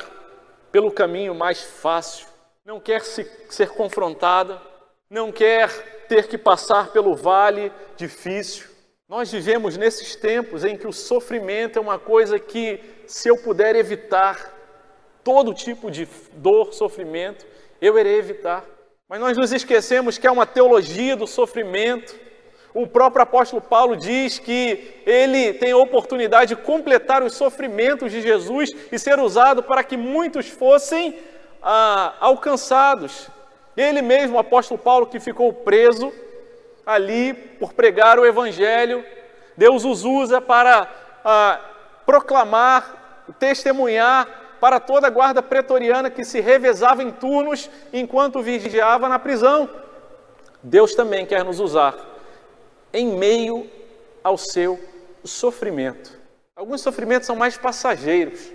pelo 0.71 0.91
caminho 0.91 1.35
mais 1.35 1.61
fácil, 1.61 2.27
não 2.65 2.79
quer 2.79 3.01
se, 3.01 3.29
ser 3.49 3.69
confrontada, 3.71 4.61
não 5.09 5.29
quer 5.29 6.05
ter 6.07 6.27
que 6.27 6.37
passar 6.37 6.91
pelo 6.91 7.15
vale 7.15 7.71
difícil 7.97 8.76
nós 9.09 9.31
vivemos 9.31 9.77
nesses 9.77 10.17
tempos 10.17 10.65
em 10.65 10.75
que 10.75 10.85
o 10.85 10.91
sofrimento 10.91 11.79
é 11.79 11.81
uma 11.81 11.97
coisa 11.97 12.37
que, 12.37 12.81
se 13.05 13.29
eu 13.29 13.37
puder 13.37 13.73
evitar 13.73 14.53
todo 15.23 15.53
tipo 15.53 15.89
de 15.89 16.05
dor, 16.33 16.73
sofrimento, 16.73 17.45
eu 17.81 17.97
irei 17.97 18.17
evitar. 18.17 18.65
Mas 19.07 19.21
nós 19.21 19.37
nos 19.37 19.53
esquecemos 19.53 20.17
que 20.17 20.27
há 20.27 20.31
uma 20.31 20.45
teologia 20.45 21.15
do 21.15 21.25
sofrimento. 21.25 22.13
O 22.73 22.85
próprio 22.85 23.23
apóstolo 23.23 23.61
Paulo 23.61 23.95
diz 23.95 24.39
que 24.39 25.01
ele 25.05 25.53
tem 25.53 25.71
a 25.71 25.77
oportunidade 25.77 26.53
de 26.53 26.61
completar 26.61 27.23
os 27.23 27.33
sofrimentos 27.33 28.11
de 28.11 28.21
Jesus 28.21 28.71
e 28.91 28.99
ser 28.99 29.19
usado 29.19 29.63
para 29.63 29.85
que 29.85 29.95
muitos 29.95 30.49
fossem 30.49 31.17
ah, 31.63 32.13
alcançados. 32.19 33.29
Ele 33.77 34.01
mesmo, 34.01 34.35
o 34.35 34.39
apóstolo 34.39 34.77
Paulo, 34.77 35.07
que 35.07 35.17
ficou 35.17 35.53
preso, 35.53 36.11
ali 36.87 37.33
por 37.33 37.73
pregar 37.73 38.17
o 38.17 38.25
Evangelho. 38.25 39.05
Deus 39.57 39.83
os 39.83 40.05
usa 40.05 40.39
para 40.39 40.89
ah, 41.25 41.59
proclamar, 42.05 43.25
testemunhar 43.37 44.25
para 44.61 44.79
toda 44.79 45.07
a 45.07 45.09
guarda 45.09 45.43
pretoriana 45.43 46.09
que 46.09 46.23
se 46.23 46.39
revezava 46.39 47.03
em 47.03 47.11
turnos 47.11 47.69
enquanto 47.91 48.41
vigiava 48.41 49.09
na 49.09 49.19
prisão. 49.19 49.69
Deus 50.63 50.95
também 50.95 51.25
quer 51.25 51.43
nos 51.43 51.59
usar 51.59 51.93
em 52.93 53.07
meio 53.07 53.69
ao 54.23 54.37
seu 54.37 54.79
sofrimento. 55.25 56.17
Alguns 56.55 56.81
sofrimentos 56.81 57.27
são 57.27 57.35
mais 57.35 57.57
passageiros, 57.57 58.51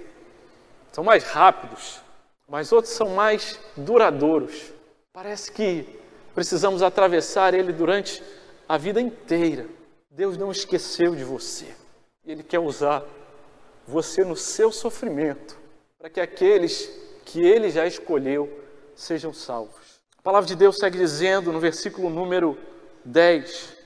são 0.91 1.05
mais 1.05 1.23
rápidos, 1.23 2.01
mas 2.49 2.73
outros 2.73 2.95
são 2.95 3.11
mais 3.11 3.61
duradouros. 3.77 4.73
Parece 5.13 5.53
que 5.53 6.02
precisamos 6.35 6.83
atravessar 6.83 7.55
ele 7.55 7.73
durante 7.73 8.23
a 8.69 8.77
vida 8.77 9.01
inteira. 9.01 9.67
Deus 10.11 10.37
não 10.37 10.51
esqueceu 10.51 11.15
de 11.15 11.25
você. 11.25 11.67
Ele 12.25 12.43
quer 12.43 12.59
usar 12.59 13.05
você 13.87 14.25
no 14.25 14.37
seu 14.37 14.71
sofrimento 14.71 15.59
para 15.99 16.11
que 16.11 16.21
aqueles 16.21 16.91
que 17.25 17.41
ele 17.41 17.71
já 17.71 17.87
escolheu 17.87 18.51
sejam 18.95 19.33
salvos. 19.33 20.01
A 20.19 20.23
palavra 20.23 20.47
de 20.47 20.55
Deus 20.55 20.77
segue 20.77 20.99
dizendo 20.99 21.53
no 21.53 21.59
versículo 21.59 22.09
número 22.09 22.57
10, 23.05 23.77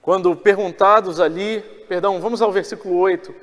quando 0.00 0.34
perguntados 0.36 1.20
ali, 1.20 1.60
perdão, 1.88 2.20
vamos 2.20 2.40
ao 2.40 2.52
versículo 2.52 2.96
8, 2.98 3.34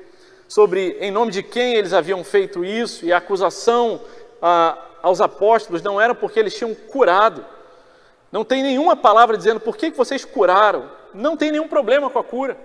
sobre 0.48 0.96
em 1.00 1.10
nome 1.10 1.30
de 1.30 1.42
quem 1.42 1.74
eles 1.74 1.92
haviam 1.92 2.24
feito 2.24 2.64
isso, 2.64 3.04
e 3.04 3.12
a 3.12 3.18
acusação 3.18 4.00
ah, 4.40 4.78
aos 5.02 5.20
apóstolos 5.20 5.82
não 5.82 6.00
era 6.00 6.14
porque 6.14 6.40
eles 6.40 6.56
tinham 6.56 6.74
curado, 6.74 7.44
não 8.30 8.44
tem 8.44 8.62
nenhuma 8.62 8.96
palavra 8.96 9.36
dizendo 9.36 9.60
por 9.60 9.76
que 9.76 9.90
vocês 9.90 10.24
curaram. 10.24 10.90
Não 11.14 11.36
tem 11.36 11.50
nenhum 11.50 11.68
problema 11.68 12.10
com 12.10 12.18
a 12.18 12.24
cura. 12.24 12.56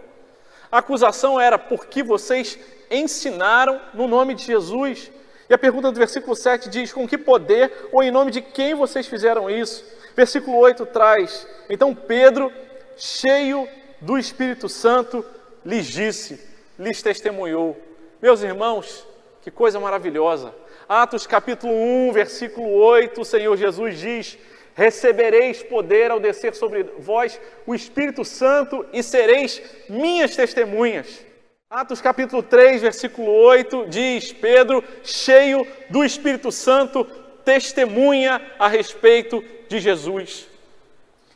A 0.71 0.80
acusação 0.80 1.39
era 1.39 1.58
porque 1.58 2.02
vocês 2.04 2.58
ensinaram 2.89 3.80
no 3.93 4.08
nome 4.08 4.34
de 4.34 4.43
Jesus. 4.43 5.12
E 5.50 5.54
a 5.54 5.58
pergunta 5.58 5.91
do 5.91 6.00
versículo 6.00 6.36
7 6.36 6.69
diz: 6.69 6.93
Com 6.93 7.08
que 7.08 7.17
poder 7.17 7.89
ou 7.91 8.02
em 8.02 8.12
nome 8.12 8.32
de 8.32 8.41
quem 8.41 8.74
vocês 8.74 9.08
fizeram 9.08 9.50
isso? 9.50 9.84
Versículo 10.15 10.58
8 10.58 10.86
traz: 10.88 11.47
Então 11.69 11.93
Pedro, 11.93 12.52
cheio 12.97 13.67
do 14.00 14.17
Espírito 14.17 14.67
Santo 14.67 15.24
lhes 15.65 15.86
disse, 15.86 16.39
lhes 16.78 17.02
testemunhou. 17.02 17.80
Meus 18.21 18.41
irmãos, 18.41 19.06
que 19.41 19.52
coisa 19.52 19.80
maravilhosa. 19.80 20.54
Atos 20.88 21.28
capítulo 21.28 21.74
1, 21.74 22.12
versículo 22.12 22.74
8, 22.74 23.21
o 23.21 23.26
Senhor 23.26 23.56
Jesus 23.56 24.00
diz: 24.00 24.38
Recebereis 24.73 25.62
poder 25.62 26.12
ao 26.12 26.19
descer 26.19 26.55
sobre 26.55 26.84
vós 26.99 27.39
o 27.65 27.75
Espírito 27.75 28.23
Santo 28.23 28.86
e 28.93 29.03
sereis 29.03 29.62
minhas 29.89 30.36
testemunhas. 30.36 31.25
Atos 31.69 32.01
capítulo 32.01 32.41
3, 32.43 32.81
versículo 32.81 33.31
8 33.31 33.86
diz: 33.88 34.31
Pedro, 34.31 34.84
cheio 35.03 35.65
do 35.89 36.03
Espírito 36.03 36.51
Santo, 36.51 37.05
testemunha 37.43 38.41
a 38.57 38.67
respeito 38.67 39.43
de 39.67 39.79
Jesus. 39.79 40.47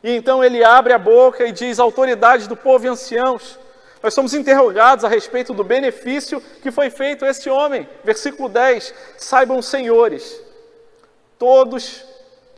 E 0.02 0.10
então 0.14 0.42
ele 0.42 0.62
abre 0.64 0.92
a 0.92 0.98
boca 0.98 1.46
e 1.46 1.52
diz: 1.52 1.78
Autoridades 1.78 2.46
do 2.46 2.56
povo 2.56 2.86
e 2.86 2.88
anciãos, 2.88 3.58
nós 4.02 4.14
somos 4.14 4.34
interrogados 4.34 5.04
a 5.04 5.08
respeito 5.08 5.52
do 5.52 5.64
benefício 5.64 6.40
que 6.62 6.70
foi 6.70 6.90
feito 6.90 7.24
a 7.24 7.28
esse 7.28 7.50
homem. 7.50 7.88
Versículo 8.04 8.48
10: 8.48 8.94
Saibam, 9.16 9.60
senhores, 9.60 10.40
todos 11.38 12.04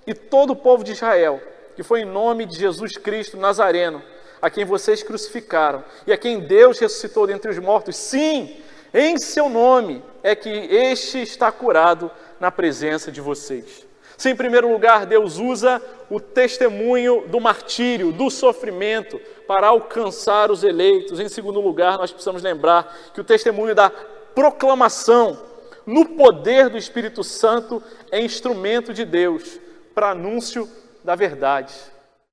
e 0.08 0.14
todo 0.14 0.54
o 0.54 0.56
povo 0.56 0.82
de 0.82 0.92
Israel, 0.92 1.38
que 1.76 1.82
foi 1.82 2.00
em 2.00 2.06
nome 2.06 2.46
de 2.46 2.58
Jesus 2.58 2.96
Cristo 2.96 3.36
Nazareno, 3.36 4.02
a 4.40 4.48
quem 4.48 4.64
vocês 4.64 5.02
crucificaram 5.02 5.84
e 6.06 6.12
a 6.14 6.16
quem 6.16 6.40
Deus 6.40 6.78
ressuscitou 6.78 7.26
dentre 7.26 7.50
os 7.50 7.58
mortos, 7.58 7.94
sim, 7.94 8.56
em 8.94 9.18
seu 9.18 9.50
nome 9.50 10.02
é 10.22 10.34
que 10.34 10.48
este 10.48 11.20
está 11.20 11.52
curado 11.52 12.10
na 12.40 12.50
presença 12.50 13.12
de 13.12 13.20
vocês. 13.20 13.86
Se, 14.16 14.30
em 14.30 14.34
primeiro 14.34 14.72
lugar, 14.72 15.04
Deus 15.04 15.36
usa 15.36 15.82
o 16.08 16.18
testemunho 16.18 17.28
do 17.28 17.38
martírio, 17.38 18.10
do 18.10 18.30
sofrimento, 18.30 19.20
para 19.46 19.66
alcançar 19.66 20.50
os 20.50 20.64
eleitos. 20.64 21.20
Em 21.20 21.28
segundo 21.28 21.60
lugar, 21.60 21.98
nós 21.98 22.10
precisamos 22.10 22.42
lembrar 22.42 22.96
que 23.12 23.20
o 23.20 23.24
testemunho 23.24 23.74
da 23.74 23.90
proclamação 24.34 25.38
no 25.84 26.06
poder 26.06 26.70
do 26.70 26.78
Espírito 26.78 27.22
Santo 27.22 27.82
é 28.10 28.18
instrumento 28.18 28.94
de 28.94 29.04
Deus 29.04 29.60
para 29.98 30.11
anúncio 30.11 30.70
da 31.02 31.16
verdade. 31.16 31.74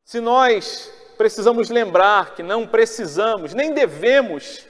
Se 0.04 0.20
nós 0.20 0.88
precisamos 1.18 1.72
lembrar 1.72 2.36
que 2.36 2.44
não 2.44 2.68
precisamos, 2.68 3.56
nem 3.56 3.74
devemos 3.74 4.68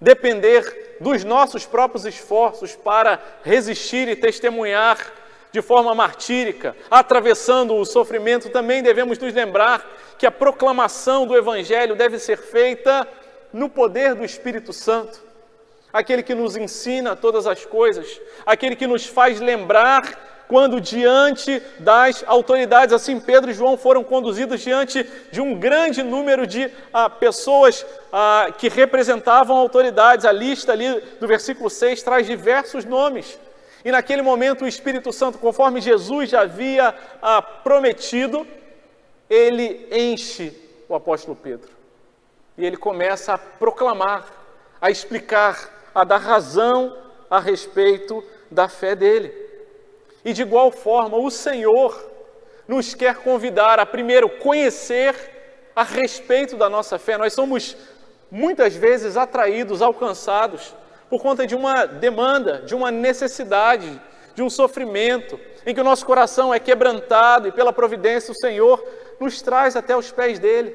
depender 0.00 0.96
dos 0.98 1.24
nossos 1.24 1.66
próprios 1.66 2.06
esforços 2.06 2.74
para 2.74 3.22
resistir 3.44 4.08
e 4.08 4.16
testemunhar 4.16 5.12
de 5.52 5.60
forma 5.60 5.94
martírica, 5.94 6.74
atravessando 6.90 7.76
o 7.76 7.84
sofrimento, 7.84 8.48
também 8.48 8.82
devemos 8.82 9.18
nos 9.18 9.34
lembrar 9.34 9.86
que 10.16 10.24
a 10.24 10.30
proclamação 10.30 11.26
do 11.26 11.36
Evangelho 11.36 11.94
deve 11.94 12.18
ser 12.18 12.38
feita 12.38 13.06
no 13.52 13.68
poder 13.68 14.14
do 14.14 14.24
Espírito 14.24 14.72
Santo, 14.72 15.22
aquele 15.92 16.22
que 16.22 16.34
nos 16.34 16.56
ensina 16.56 17.14
todas 17.14 17.46
as 17.46 17.66
coisas, 17.66 18.18
aquele 18.46 18.74
que 18.74 18.86
nos 18.86 19.04
faz 19.04 19.38
lembrar 19.38 20.31
quando 20.52 20.82
diante 20.82 21.62
das 21.78 22.22
autoridades, 22.26 22.92
assim 22.92 23.18
Pedro 23.18 23.50
e 23.50 23.54
João 23.54 23.78
foram 23.78 24.04
conduzidos 24.04 24.60
diante 24.60 25.02
de 25.30 25.40
um 25.40 25.58
grande 25.58 26.02
número 26.02 26.46
de 26.46 26.70
ah, 26.92 27.08
pessoas 27.08 27.86
ah, 28.12 28.48
que 28.58 28.68
representavam 28.68 29.56
autoridades. 29.56 30.26
A 30.26 30.30
lista 30.30 30.72
ali 30.72 31.00
do 31.18 31.26
versículo 31.26 31.70
6 31.70 32.02
traz 32.02 32.26
diversos 32.26 32.84
nomes. 32.84 33.38
E 33.82 33.90
naquele 33.90 34.20
momento 34.20 34.66
o 34.66 34.68
Espírito 34.68 35.10
Santo, 35.10 35.38
conforme 35.38 35.80
Jesus 35.80 36.28
já 36.28 36.42
havia 36.42 36.94
ah, 37.22 37.40
prometido, 37.40 38.46
ele 39.30 39.88
enche 39.90 40.52
o 40.86 40.94
apóstolo 40.94 41.34
Pedro. 41.34 41.70
E 42.58 42.66
ele 42.66 42.76
começa 42.76 43.32
a 43.32 43.38
proclamar, 43.38 44.26
a 44.82 44.90
explicar, 44.90 45.88
a 45.94 46.04
dar 46.04 46.18
razão 46.18 46.94
a 47.30 47.40
respeito 47.40 48.22
da 48.50 48.68
fé 48.68 48.94
dele. 48.94 49.41
E 50.24 50.32
de 50.32 50.42
igual 50.42 50.70
forma, 50.70 51.16
o 51.16 51.30
Senhor 51.30 52.10
nos 52.68 52.94
quer 52.94 53.16
convidar 53.16 53.78
a 53.78 53.86
primeiro 53.86 54.28
conhecer 54.28 55.14
a 55.74 55.82
respeito 55.82 56.56
da 56.56 56.68
nossa 56.68 56.98
fé. 56.98 57.18
Nós 57.18 57.32
somos 57.32 57.76
muitas 58.30 58.74
vezes 58.74 59.16
atraídos, 59.16 59.82
alcançados 59.82 60.74
por 61.10 61.20
conta 61.20 61.46
de 61.46 61.54
uma 61.54 61.84
demanda, 61.84 62.62
de 62.64 62.74
uma 62.74 62.90
necessidade, 62.90 64.00
de 64.34 64.42
um 64.42 64.48
sofrimento, 64.48 65.38
em 65.66 65.74
que 65.74 65.80
o 65.80 65.84
nosso 65.84 66.06
coração 66.06 66.54
é 66.54 66.58
quebrantado 66.58 67.48
e 67.48 67.52
pela 67.52 67.72
providência 67.72 68.32
o 68.32 68.40
Senhor 68.40 68.82
nos 69.20 69.42
traz 69.42 69.76
até 69.76 69.96
os 69.96 70.10
pés 70.10 70.38
dele. 70.38 70.74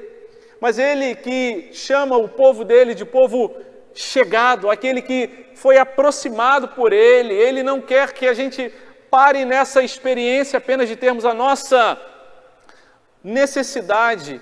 Mas 0.60 0.78
ele 0.78 1.14
que 1.14 1.70
chama 1.72 2.16
o 2.16 2.28
povo 2.28 2.64
dele 2.64 2.94
de 2.94 3.04
povo 3.04 3.54
chegado, 3.94 4.70
aquele 4.70 5.02
que 5.02 5.46
foi 5.54 5.76
aproximado 5.76 6.68
por 6.68 6.92
ele, 6.92 7.34
ele 7.34 7.62
não 7.62 7.80
quer 7.80 8.12
que 8.12 8.26
a 8.26 8.34
gente 8.34 8.72
pare 9.10 9.44
nessa 9.44 9.82
experiência 9.82 10.58
apenas 10.58 10.88
de 10.88 10.96
termos 10.96 11.24
a 11.24 11.34
nossa 11.34 12.00
necessidade 13.22 14.40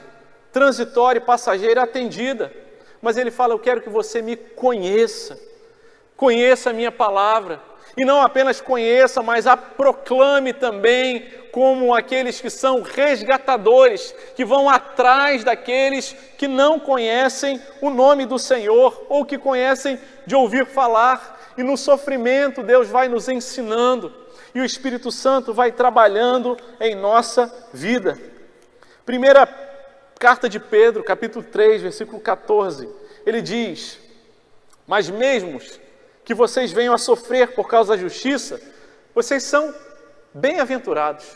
transitória 0.52 1.18
e 1.18 1.24
passageira 1.24 1.83
atendida, 1.83 2.52
mas 3.00 3.16
ele 3.16 3.31
fala: 3.31 3.55
Eu 3.55 3.59
quero 3.59 3.81
que 3.81 3.88
você 3.88 4.22
me 4.22 4.37
conheça, 4.37 5.38
conheça 6.16 6.70
a 6.70 6.72
minha 6.72 6.92
palavra, 6.92 7.61
e 7.96 8.05
não 8.05 8.20
apenas 8.20 8.61
conheça, 8.61 9.22
mas 9.22 9.46
a 9.46 9.57
proclame 9.57 10.52
também 10.52 11.26
como 11.50 11.94
aqueles 11.94 12.40
que 12.40 12.50
são 12.50 12.83
resgatadores, 12.83 14.14
que 14.35 14.44
vão 14.44 14.68
atrás 14.68 15.42
daqueles 15.42 16.14
que 16.37 16.46
não 16.46 16.79
conhecem 16.79 17.61
o 17.81 17.88
nome 17.88 18.26
do 18.26 18.38
Senhor 18.38 19.07
ou 19.09 19.24
que 19.24 19.38
conhecem 19.38 19.98
de 20.26 20.35
ouvir 20.35 20.66
falar. 20.66 21.55
E 21.57 21.62
no 21.62 21.76
sofrimento, 21.76 22.62
Deus 22.62 22.88
vai 22.88 23.09
nos 23.09 23.31
ensinando 23.31 24.25
e 24.57 24.61
o 24.61 24.64
Espírito 24.64 25.12
Santo 25.12 25.53
vai 25.53 25.71
trabalhando 25.71 26.57
em 26.81 26.95
nossa 26.95 27.53
vida. 27.75 28.19
Primeira 29.05 29.47
carta 30.19 30.49
de 30.49 30.59
Pedro, 30.59 31.05
capítulo 31.05 31.45
3, 31.45 31.83
versículo 31.83 32.19
14, 32.19 32.88
ele 33.27 33.42
diz: 33.42 33.99
Mas 34.87 35.11
mesmo 35.11 35.61
que 36.25 36.33
vocês 36.33 36.73
venham 36.73 36.95
a 36.95 36.99
sofrer 36.99 37.53
por 37.53 37.69
causa 37.69 37.95
da 37.95 38.01
justiça, 38.01 38.59
vocês 39.14 39.42
são 39.42 39.75
bem-aventurados, 40.33 41.27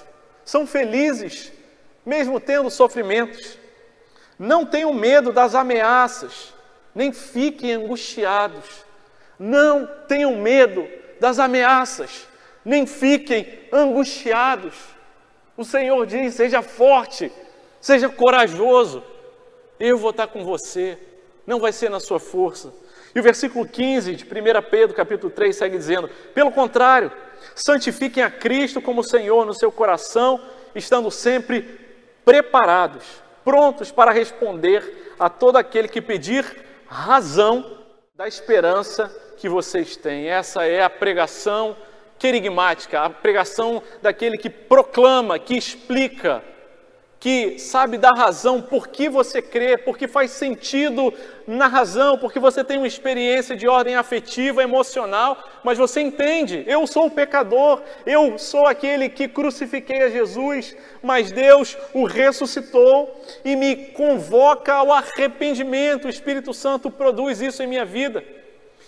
são 0.42 0.66
felizes, 0.66 1.52
mesmo 2.06 2.40
tendo 2.40 2.70
sofrimentos. 2.70 3.58
Não 4.38 4.64
tenham 4.64 4.94
medo 4.94 5.30
das 5.30 5.54
ameaças, 5.54 6.54
nem 6.94 7.12
fiquem 7.12 7.74
angustiados. 7.74 8.64
Não 9.38 9.86
tenham 10.08 10.36
medo 10.36 10.88
das 11.20 11.38
ameaças, 11.38 12.29
nem 12.64 12.86
fiquem 12.86 13.46
angustiados. 13.72 14.74
O 15.56 15.64
Senhor 15.64 16.06
diz: 16.06 16.34
seja 16.34 16.62
forte, 16.62 17.32
seja 17.80 18.08
corajoso, 18.08 19.02
eu 19.78 19.98
vou 19.98 20.10
estar 20.10 20.26
com 20.26 20.44
você, 20.44 20.98
não 21.46 21.58
vai 21.58 21.72
ser 21.72 21.90
na 21.90 22.00
sua 22.00 22.20
força, 22.20 22.72
e 23.14 23.20
o 23.20 23.22
versículo 23.22 23.66
15 23.66 24.14
de 24.14 24.24
1 24.24 24.28
Pedro, 24.70 24.94
capítulo 24.94 25.32
3, 25.32 25.56
segue 25.56 25.76
dizendo: 25.76 26.08
Pelo 26.34 26.52
contrário, 26.52 27.10
santifiquem 27.54 28.22
a 28.22 28.30
Cristo 28.30 28.80
como 28.80 29.02
Senhor 29.02 29.44
no 29.44 29.54
seu 29.54 29.72
coração, 29.72 30.40
estando 30.74 31.10
sempre 31.10 31.62
preparados, 32.24 33.04
prontos 33.44 33.90
para 33.90 34.12
responder 34.12 35.14
a 35.18 35.28
todo 35.28 35.56
aquele 35.56 35.88
que 35.88 36.00
pedir 36.00 36.44
razão 36.86 37.78
da 38.14 38.28
esperança 38.28 39.08
que 39.38 39.48
vocês 39.48 39.96
têm. 39.96 40.28
Essa 40.28 40.64
é 40.66 40.82
a 40.82 40.90
pregação 40.90 41.76
querigmática, 42.20 43.00
a 43.00 43.10
pregação 43.10 43.82
daquele 44.02 44.36
que 44.36 44.50
proclama, 44.50 45.38
que 45.38 45.56
explica, 45.56 46.44
que 47.18 47.58
sabe 47.58 47.96
dar 47.96 48.12
razão 48.12 48.60
por 48.60 48.88
que 48.88 49.08
você 49.08 49.40
crê, 49.40 49.78
porque 49.78 50.06
faz 50.06 50.30
sentido 50.30 51.12
na 51.46 51.66
razão, 51.66 52.18
porque 52.18 52.38
você 52.38 52.62
tem 52.62 52.76
uma 52.76 52.86
experiência 52.86 53.56
de 53.56 53.66
ordem 53.66 53.94
afetiva, 53.94 54.62
emocional, 54.62 55.42
mas 55.64 55.78
você 55.78 56.02
entende, 56.02 56.62
eu 56.66 56.86
sou 56.86 57.06
o 57.06 57.10
pecador, 57.10 57.82
eu 58.04 58.38
sou 58.38 58.66
aquele 58.66 59.08
que 59.08 59.26
crucifiquei 59.26 60.02
a 60.02 60.10
Jesus, 60.10 60.76
mas 61.02 61.32
Deus 61.32 61.76
o 61.94 62.04
ressuscitou 62.04 63.18
e 63.44 63.56
me 63.56 63.76
convoca 63.92 64.74
ao 64.74 64.92
arrependimento. 64.92 66.04
O 66.04 66.10
Espírito 66.10 66.52
Santo 66.52 66.90
produz 66.90 67.40
isso 67.40 67.62
em 67.62 67.66
minha 67.66 67.84
vida. 67.84 68.22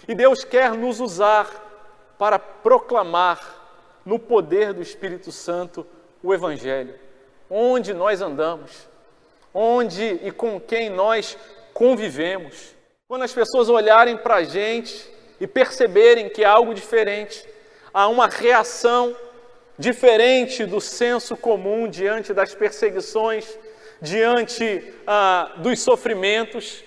E 0.06 0.14
Deus 0.14 0.44
quer 0.44 0.72
nos 0.72 1.00
usar 1.00 1.71
para 2.22 2.38
proclamar 2.38 3.40
no 4.06 4.16
poder 4.16 4.72
do 4.72 4.80
Espírito 4.80 5.32
Santo 5.32 5.84
o 6.22 6.32
evangelho 6.32 6.94
onde 7.50 7.92
nós 7.92 8.22
andamos, 8.22 8.70
onde 9.52 10.20
e 10.22 10.30
com 10.30 10.60
quem 10.60 10.88
nós 10.88 11.36
convivemos. 11.74 12.76
Quando 13.08 13.22
as 13.22 13.32
pessoas 13.32 13.68
olharem 13.68 14.16
para 14.16 14.36
a 14.36 14.44
gente 14.44 15.04
e 15.40 15.48
perceberem 15.48 16.28
que 16.28 16.44
há 16.44 16.52
algo 16.52 16.72
diferente, 16.72 17.44
há 17.92 18.06
uma 18.06 18.28
reação 18.28 19.16
diferente 19.76 20.64
do 20.64 20.80
senso 20.80 21.36
comum 21.36 21.88
diante 21.88 22.32
das 22.32 22.54
perseguições, 22.54 23.58
diante 24.00 24.94
ah, 25.04 25.54
dos 25.56 25.80
sofrimentos, 25.80 26.84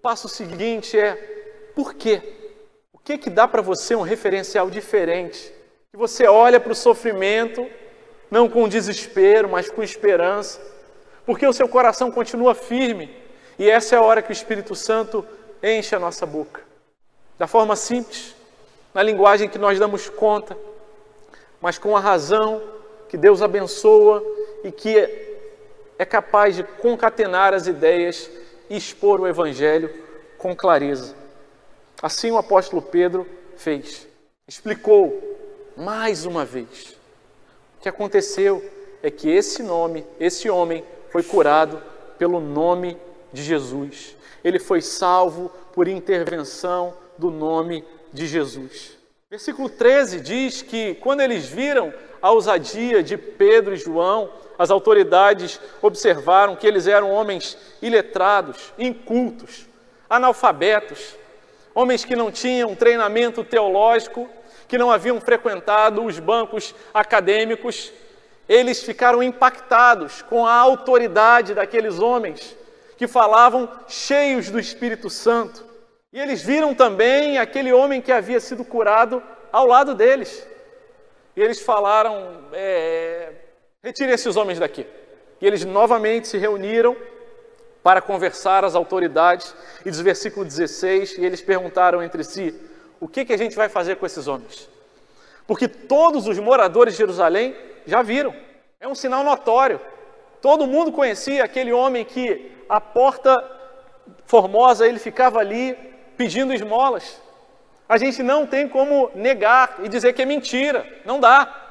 passo 0.00 0.28
seguinte 0.28 0.96
é: 0.96 1.16
por 1.74 1.92
quê? 1.92 2.45
Que 3.06 3.16
que 3.16 3.30
dá 3.30 3.46
para 3.46 3.62
você 3.62 3.94
um 3.94 4.02
referencial 4.02 4.68
diferente? 4.68 5.52
Que 5.92 5.96
você 5.96 6.26
olha 6.26 6.58
para 6.58 6.72
o 6.72 6.74
sofrimento 6.74 7.64
não 8.28 8.48
com 8.48 8.68
desespero, 8.68 9.48
mas 9.48 9.70
com 9.70 9.80
esperança, 9.80 10.60
porque 11.24 11.46
o 11.46 11.52
seu 11.52 11.68
coração 11.68 12.10
continua 12.10 12.52
firme, 12.52 13.16
e 13.56 13.70
essa 13.70 13.94
é 13.94 13.98
a 13.98 14.02
hora 14.02 14.20
que 14.20 14.30
o 14.30 14.32
Espírito 14.32 14.74
Santo 14.74 15.24
enche 15.62 15.94
a 15.94 16.00
nossa 16.00 16.26
boca. 16.26 16.62
Da 17.38 17.46
forma 17.46 17.76
simples, 17.76 18.34
na 18.92 19.04
linguagem 19.04 19.48
que 19.48 19.56
nós 19.56 19.78
damos 19.78 20.08
conta, 20.08 20.58
mas 21.60 21.78
com 21.78 21.96
a 21.96 22.00
razão 22.00 22.60
que 23.08 23.16
Deus 23.16 23.40
abençoa 23.40 24.20
e 24.64 24.72
que 24.72 24.98
é 25.96 26.04
capaz 26.04 26.56
de 26.56 26.64
concatenar 26.64 27.54
as 27.54 27.68
ideias 27.68 28.28
e 28.68 28.76
expor 28.76 29.20
o 29.20 29.28
Evangelho 29.28 29.94
com 30.38 30.56
clareza. 30.56 31.25
Assim 32.02 32.30
o 32.30 32.36
apóstolo 32.36 32.82
Pedro 32.82 33.26
fez. 33.56 34.06
Explicou 34.46 35.36
mais 35.76 36.26
uma 36.26 36.44
vez. 36.44 36.96
O 37.78 37.82
que 37.82 37.88
aconteceu 37.88 38.64
é 39.02 39.10
que 39.10 39.28
esse 39.28 39.62
nome, 39.62 40.06
esse 40.18 40.48
homem, 40.48 40.84
foi 41.10 41.22
curado 41.22 41.82
pelo 42.18 42.40
nome 42.40 42.96
de 43.32 43.42
Jesus. 43.42 44.16
Ele 44.44 44.58
foi 44.58 44.80
salvo 44.80 45.50
por 45.72 45.88
intervenção 45.88 46.94
do 47.18 47.30
nome 47.30 47.84
de 48.12 48.26
Jesus. 48.26 48.96
Versículo 49.30 49.68
13 49.68 50.20
diz 50.20 50.62
que 50.62 50.94
quando 50.96 51.20
eles 51.20 51.46
viram 51.46 51.92
a 52.22 52.30
ousadia 52.30 53.02
de 53.02 53.16
Pedro 53.16 53.74
e 53.74 53.76
João, 53.76 54.30
as 54.58 54.70
autoridades 54.70 55.60
observaram 55.82 56.56
que 56.56 56.66
eles 56.66 56.86
eram 56.86 57.10
homens 57.10 57.58
iletrados, 57.82 58.72
incultos, 58.78 59.66
analfabetos, 60.08 61.16
homens 61.76 62.06
que 62.06 62.16
não 62.16 62.32
tinham 62.32 62.74
treinamento 62.74 63.44
teológico, 63.44 64.26
que 64.66 64.78
não 64.78 64.90
haviam 64.90 65.20
frequentado 65.20 66.02
os 66.02 66.18
bancos 66.18 66.74
acadêmicos. 66.94 67.92
Eles 68.48 68.82
ficaram 68.82 69.22
impactados 69.22 70.22
com 70.22 70.46
a 70.46 70.54
autoridade 70.54 71.52
daqueles 71.52 71.98
homens 71.98 72.56
que 72.96 73.06
falavam 73.06 73.68
cheios 73.86 74.50
do 74.50 74.58
Espírito 74.58 75.10
Santo. 75.10 75.66
E 76.14 76.18
eles 76.18 76.42
viram 76.42 76.74
também 76.74 77.36
aquele 77.36 77.74
homem 77.74 78.00
que 78.00 78.10
havia 78.10 78.40
sido 78.40 78.64
curado 78.64 79.22
ao 79.52 79.66
lado 79.66 79.94
deles. 79.94 80.48
E 81.36 81.42
eles 81.42 81.60
falaram: 81.60 82.48
é, 82.54 83.32
retire 83.84 84.12
esses 84.12 84.34
homens 84.34 84.58
daqui. 84.58 84.86
E 85.42 85.46
eles 85.46 85.62
novamente 85.62 86.26
se 86.26 86.38
reuniram 86.38 86.96
para 87.86 88.02
conversar 88.02 88.64
às 88.64 88.74
autoridades. 88.74 89.54
E 89.84 89.90
diz 89.92 90.00
versículo 90.00 90.44
16: 90.44 91.18
E 91.18 91.24
eles 91.24 91.40
perguntaram 91.40 92.02
entre 92.02 92.24
si: 92.24 92.52
O 92.98 93.06
que, 93.06 93.24
que 93.24 93.32
a 93.32 93.36
gente 93.36 93.54
vai 93.54 93.68
fazer 93.68 93.94
com 93.94 94.04
esses 94.04 94.26
homens? 94.26 94.68
Porque 95.46 95.68
todos 95.68 96.26
os 96.26 96.36
moradores 96.40 96.94
de 96.94 96.98
Jerusalém 96.98 97.54
já 97.86 98.02
viram. 98.02 98.34
É 98.80 98.88
um 98.88 98.94
sinal 98.96 99.22
notório. 99.22 99.80
Todo 100.42 100.66
mundo 100.66 100.90
conhecia 100.90 101.44
aquele 101.44 101.72
homem 101.72 102.04
que 102.04 102.50
a 102.68 102.80
porta 102.80 103.40
formosa 104.24 104.84
ele 104.84 104.98
ficava 104.98 105.38
ali 105.38 105.78
pedindo 106.16 106.52
esmolas. 106.52 107.22
A 107.88 107.98
gente 107.98 108.20
não 108.20 108.48
tem 108.48 108.68
como 108.68 109.12
negar 109.14 109.76
e 109.84 109.88
dizer 109.88 110.12
que 110.12 110.22
é 110.22 110.26
mentira, 110.26 110.84
não 111.04 111.20
dá. 111.20 111.65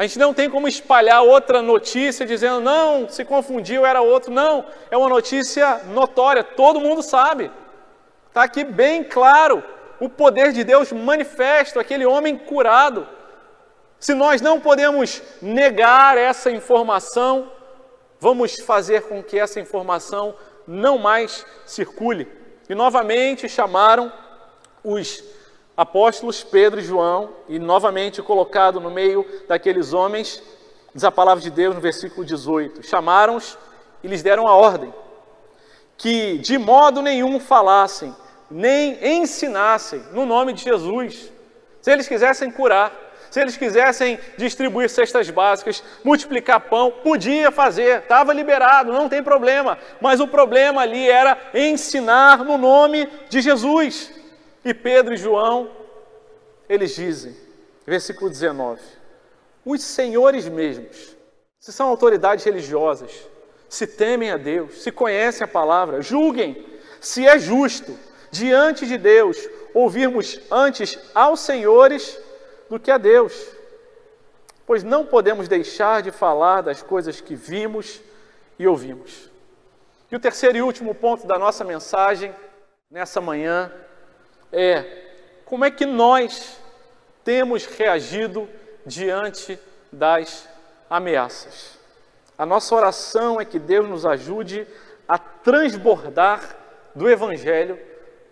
A 0.00 0.04
gente 0.04 0.18
não 0.18 0.32
tem 0.32 0.48
como 0.48 0.66
espalhar 0.66 1.22
outra 1.22 1.60
notícia 1.60 2.24
dizendo, 2.24 2.58
não, 2.58 3.06
se 3.06 3.22
confundiu, 3.22 3.84
era 3.84 4.00
outro. 4.00 4.32
Não, 4.32 4.64
é 4.90 4.96
uma 4.96 5.10
notícia 5.10 5.82
notória, 5.92 6.42
todo 6.42 6.80
mundo 6.80 7.02
sabe. 7.02 7.52
Está 8.26 8.44
aqui 8.44 8.64
bem 8.64 9.04
claro 9.04 9.62
o 10.00 10.08
poder 10.08 10.52
de 10.52 10.64
Deus 10.64 10.90
manifesto, 10.90 11.78
aquele 11.78 12.06
homem 12.06 12.34
curado. 12.38 13.06
Se 13.98 14.14
nós 14.14 14.40
não 14.40 14.58
podemos 14.58 15.22
negar 15.42 16.16
essa 16.16 16.50
informação, 16.50 17.52
vamos 18.18 18.58
fazer 18.62 19.02
com 19.02 19.22
que 19.22 19.38
essa 19.38 19.60
informação 19.60 20.34
não 20.66 20.96
mais 20.96 21.44
circule. 21.66 22.26
E 22.70 22.74
novamente 22.74 23.50
chamaram 23.50 24.10
os 24.82 25.22
apóstolos 25.80 26.44
Pedro 26.44 26.78
e 26.78 26.84
João, 26.84 27.30
e 27.48 27.58
novamente 27.58 28.20
colocado 28.20 28.78
no 28.78 28.90
meio 28.90 29.24
daqueles 29.48 29.94
homens, 29.94 30.42
diz 30.94 31.04
a 31.04 31.10
palavra 31.10 31.42
de 31.42 31.50
Deus 31.50 31.74
no 31.74 31.80
versículo 31.80 32.22
18: 32.22 32.82
chamaram-os 32.82 33.56
e 34.04 34.08
lhes 34.08 34.22
deram 34.22 34.46
a 34.46 34.54
ordem 34.54 34.92
que 35.96 36.36
de 36.38 36.58
modo 36.58 37.00
nenhum 37.00 37.40
falassem, 37.40 38.14
nem 38.50 38.98
ensinassem 39.18 40.02
no 40.12 40.26
nome 40.26 40.52
de 40.52 40.64
Jesus. 40.64 41.32
Se 41.80 41.90
eles 41.90 42.08
quisessem 42.08 42.50
curar, 42.50 42.90
se 43.30 43.40
eles 43.40 43.56
quisessem 43.56 44.18
distribuir 44.36 44.90
cestas 44.90 45.30
básicas, 45.30 45.82
multiplicar 46.04 46.60
pão, 46.60 46.90
podia 46.90 47.50
fazer, 47.50 48.00
estava 48.00 48.32
liberado, 48.34 48.92
não 48.92 49.08
tem 49.08 49.22
problema. 49.22 49.78
Mas 50.00 50.20
o 50.20 50.28
problema 50.28 50.82
ali 50.82 51.08
era 51.08 51.38
ensinar 51.54 52.44
no 52.44 52.58
nome 52.58 53.08
de 53.30 53.40
Jesus. 53.40 54.19
E 54.64 54.74
Pedro 54.74 55.14
e 55.14 55.16
João, 55.16 55.70
eles 56.68 56.94
dizem, 56.94 57.36
versículo 57.86 58.28
19: 58.28 58.80
os 59.64 59.82
senhores 59.82 60.48
mesmos, 60.48 61.16
se 61.58 61.72
são 61.72 61.88
autoridades 61.88 62.44
religiosas, 62.44 63.28
se 63.68 63.86
temem 63.86 64.30
a 64.30 64.36
Deus, 64.36 64.82
se 64.82 64.90
conhecem 64.90 65.44
a 65.44 65.48
palavra, 65.48 66.02
julguem 66.02 66.66
se 67.00 67.26
é 67.26 67.38
justo 67.38 67.98
diante 68.30 68.86
de 68.86 68.98
Deus 68.98 69.48
ouvirmos 69.72 70.40
antes 70.50 70.98
aos 71.14 71.40
senhores 71.40 72.18
do 72.68 72.78
que 72.78 72.90
a 72.90 72.98
Deus, 72.98 73.48
pois 74.66 74.84
não 74.84 75.06
podemos 75.06 75.48
deixar 75.48 76.02
de 76.02 76.10
falar 76.10 76.60
das 76.60 76.82
coisas 76.82 77.20
que 77.20 77.34
vimos 77.34 78.00
e 78.58 78.66
ouvimos. 78.66 79.30
E 80.10 80.16
o 80.16 80.20
terceiro 80.20 80.58
e 80.58 80.62
último 80.62 80.94
ponto 80.94 81.26
da 81.26 81.38
nossa 81.38 81.64
mensagem 81.64 82.34
nessa 82.90 83.20
manhã 83.20 83.72
é 84.52 84.84
como 85.44 85.64
é 85.64 85.70
que 85.70 85.86
nós 85.86 86.58
temos 87.24 87.66
reagido 87.66 88.48
diante 88.86 89.58
das 89.92 90.48
ameaças. 90.88 91.78
A 92.38 92.46
nossa 92.46 92.74
oração 92.74 93.40
é 93.40 93.44
que 93.44 93.58
Deus 93.58 93.88
nos 93.88 94.06
ajude 94.06 94.66
a 95.06 95.18
transbordar 95.18 96.56
do 96.94 97.08
Evangelho 97.08 97.78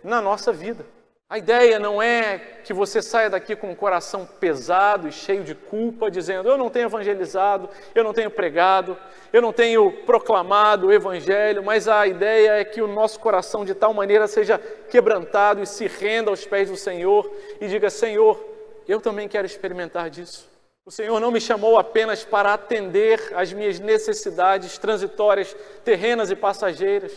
na 0.03 0.21
nossa 0.21 0.51
vida. 0.51 0.85
A 1.31 1.37
ideia 1.37 1.77
não 1.77 2.01
é 2.01 2.39
que 2.63 2.73
você 2.73 3.03
saia 3.03 3.29
daqui 3.29 3.55
com 3.55 3.71
o 3.71 3.75
coração 3.75 4.25
pesado 4.25 5.07
e 5.07 5.11
cheio 5.11 5.43
de 5.43 5.53
culpa, 5.53 6.09
dizendo: 6.09 6.49
Eu 6.49 6.57
não 6.57 6.71
tenho 6.71 6.87
evangelizado, 6.87 7.69
eu 7.93 8.03
não 8.03 8.13
tenho 8.13 8.31
pregado, 8.31 8.97
eu 9.31 9.39
não 9.39 9.53
tenho 9.53 9.91
proclamado 10.07 10.87
o 10.87 10.91
Evangelho, 10.91 11.63
mas 11.63 11.87
a 11.87 12.07
ideia 12.07 12.53
é 12.53 12.65
que 12.65 12.81
o 12.81 12.87
nosso 12.87 13.19
coração 13.19 13.63
de 13.63 13.75
tal 13.75 13.93
maneira 13.93 14.25
seja 14.25 14.57
quebrantado 14.89 15.61
e 15.61 15.67
se 15.67 15.85
renda 15.85 16.31
aos 16.31 16.47
pés 16.47 16.67
do 16.67 16.75
Senhor 16.75 17.31
e 17.61 17.67
diga: 17.67 17.91
Senhor, 17.91 18.43
eu 18.87 18.99
também 18.99 19.27
quero 19.27 19.45
experimentar 19.45 20.09
disso. 20.09 20.49
O 20.83 20.89
Senhor 20.89 21.19
não 21.19 21.29
me 21.29 21.39
chamou 21.39 21.77
apenas 21.77 22.25
para 22.25 22.55
atender 22.55 23.21
às 23.35 23.53
minhas 23.53 23.79
necessidades 23.79 24.79
transitórias, 24.79 25.55
terrenas 25.85 26.31
e 26.31 26.35
passageiras, 26.35 27.13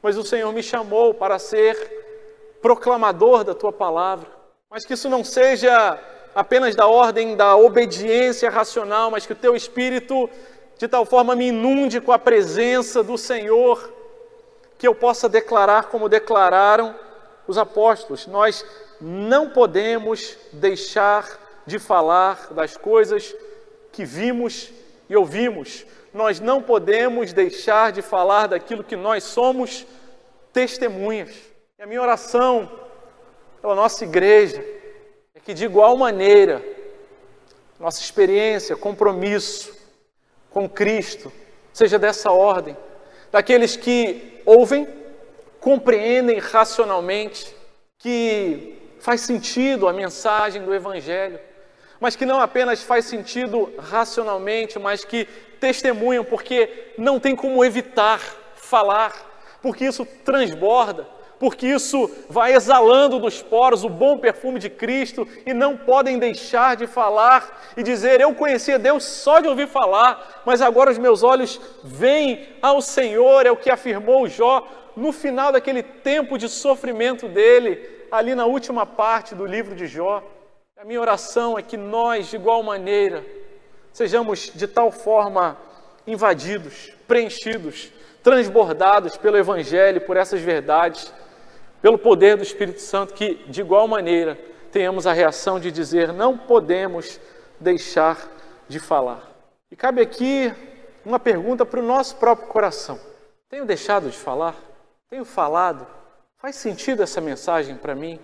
mas 0.00 0.16
o 0.16 0.24
Senhor 0.24 0.50
me 0.54 0.62
chamou 0.62 1.12
para 1.12 1.38
ser 1.38 2.01
proclamador 2.62 3.42
da 3.42 3.54
tua 3.54 3.72
palavra, 3.72 4.26
mas 4.70 4.86
que 4.86 4.94
isso 4.94 5.08
não 5.08 5.24
seja 5.24 5.98
apenas 6.34 6.74
da 6.74 6.86
ordem 6.86 7.36
da 7.36 7.56
obediência 7.56 8.48
racional, 8.48 9.10
mas 9.10 9.26
que 9.26 9.32
o 9.32 9.36
teu 9.36 9.54
espírito 9.54 10.30
de 10.78 10.88
tal 10.88 11.04
forma 11.04 11.36
me 11.36 11.48
inunde 11.48 12.00
com 12.00 12.12
a 12.12 12.18
presença 12.18 13.02
do 13.02 13.18
Senhor, 13.18 13.92
que 14.78 14.88
eu 14.88 14.94
possa 14.94 15.28
declarar 15.28 15.86
como 15.86 16.08
declararam 16.08 16.94
os 17.46 17.58
apóstolos. 17.58 18.26
Nós 18.26 18.64
não 19.00 19.50
podemos 19.50 20.36
deixar 20.52 21.38
de 21.66 21.78
falar 21.78 22.52
das 22.52 22.76
coisas 22.76 23.34
que 23.92 24.04
vimos 24.04 24.70
e 25.08 25.16
ouvimos. 25.16 25.84
Nós 26.14 26.40
não 26.40 26.62
podemos 26.62 27.32
deixar 27.32 27.92
de 27.92 28.02
falar 28.02 28.48
daquilo 28.48 28.82
que 28.82 28.96
nós 28.96 29.24
somos 29.24 29.86
testemunhas. 30.52 31.51
A 31.82 31.86
minha 31.86 32.00
oração 32.00 32.70
pela 33.60 33.74
nossa 33.74 34.04
igreja 34.04 34.64
é 35.34 35.40
que, 35.40 35.52
de 35.52 35.64
igual 35.64 35.96
maneira, 35.96 36.64
nossa 37.76 38.00
experiência, 38.00 38.76
compromisso 38.76 39.76
com 40.48 40.68
Cristo 40.68 41.32
seja 41.72 41.98
dessa 41.98 42.30
ordem, 42.30 42.76
daqueles 43.32 43.74
que 43.74 44.40
ouvem, 44.46 44.86
compreendem 45.58 46.38
racionalmente 46.38 47.52
que 47.98 48.80
faz 49.00 49.22
sentido 49.22 49.88
a 49.88 49.92
mensagem 49.92 50.62
do 50.62 50.72
Evangelho, 50.72 51.40
mas 51.98 52.14
que 52.14 52.24
não 52.24 52.38
apenas 52.38 52.80
faz 52.80 53.06
sentido 53.06 53.74
racionalmente, 53.76 54.78
mas 54.78 55.04
que 55.04 55.24
testemunham 55.58 56.24
porque 56.24 56.92
não 56.96 57.18
tem 57.18 57.34
como 57.34 57.64
evitar 57.64 58.20
falar, 58.54 59.58
porque 59.60 59.84
isso 59.84 60.06
transborda 60.24 61.20
porque 61.42 61.66
isso 61.66 62.08
vai 62.28 62.54
exalando 62.54 63.18
dos 63.18 63.42
poros 63.42 63.82
o 63.82 63.88
bom 63.88 64.16
perfume 64.16 64.60
de 64.60 64.70
Cristo 64.70 65.26
e 65.44 65.52
não 65.52 65.76
podem 65.76 66.16
deixar 66.16 66.76
de 66.76 66.86
falar 66.86 67.72
e 67.76 67.82
dizer: 67.82 68.20
Eu 68.20 68.32
conhecia 68.32 68.78
Deus 68.78 69.02
só 69.02 69.40
de 69.40 69.48
ouvir 69.48 69.66
falar, 69.66 70.40
mas 70.46 70.62
agora 70.62 70.92
os 70.92 70.98
meus 70.98 71.24
olhos 71.24 71.60
veem 71.82 72.48
ao 72.62 72.80
Senhor, 72.80 73.44
é 73.44 73.50
o 73.50 73.56
que 73.56 73.70
afirmou 73.70 74.28
Jó 74.28 74.68
no 74.96 75.10
final 75.10 75.50
daquele 75.50 75.82
tempo 75.82 76.38
de 76.38 76.48
sofrimento 76.48 77.26
dele, 77.26 77.90
ali 78.08 78.36
na 78.36 78.46
última 78.46 78.86
parte 78.86 79.34
do 79.34 79.44
livro 79.44 79.74
de 79.74 79.88
Jó. 79.88 80.22
A 80.76 80.84
minha 80.84 81.00
oração 81.00 81.58
é 81.58 81.62
que 81.62 81.76
nós, 81.76 82.28
de 82.28 82.36
igual 82.36 82.62
maneira, 82.62 83.26
sejamos 83.92 84.52
de 84.54 84.68
tal 84.68 84.92
forma 84.92 85.56
invadidos, 86.06 86.92
preenchidos, 87.08 87.90
transbordados 88.22 89.16
pelo 89.16 89.36
Evangelho, 89.36 90.02
por 90.02 90.16
essas 90.16 90.40
verdades, 90.40 91.12
pelo 91.82 91.98
poder 91.98 92.36
do 92.36 92.44
Espírito 92.44 92.80
Santo, 92.80 93.12
que 93.12 93.34
de 93.48 93.60
igual 93.60 93.88
maneira 93.88 94.38
tenhamos 94.70 95.06
a 95.06 95.12
reação 95.12 95.58
de 95.58 95.72
dizer: 95.72 96.12
não 96.12 96.38
podemos 96.38 97.20
deixar 97.58 98.30
de 98.68 98.78
falar. 98.78 99.28
E 99.70 99.76
cabe 99.76 100.00
aqui 100.00 100.54
uma 101.04 101.18
pergunta 101.18 101.66
para 101.66 101.80
o 101.80 101.82
nosso 101.82 102.16
próprio 102.16 102.46
coração: 102.46 102.98
tenho 103.48 103.66
deixado 103.66 104.08
de 104.08 104.16
falar? 104.16 104.56
Tenho 105.10 105.24
falado? 105.24 105.84
Faz 106.38 106.56
sentido 106.56 107.02
essa 107.02 107.20
mensagem 107.20 107.76
para 107.76 107.94
mim? 107.94 108.18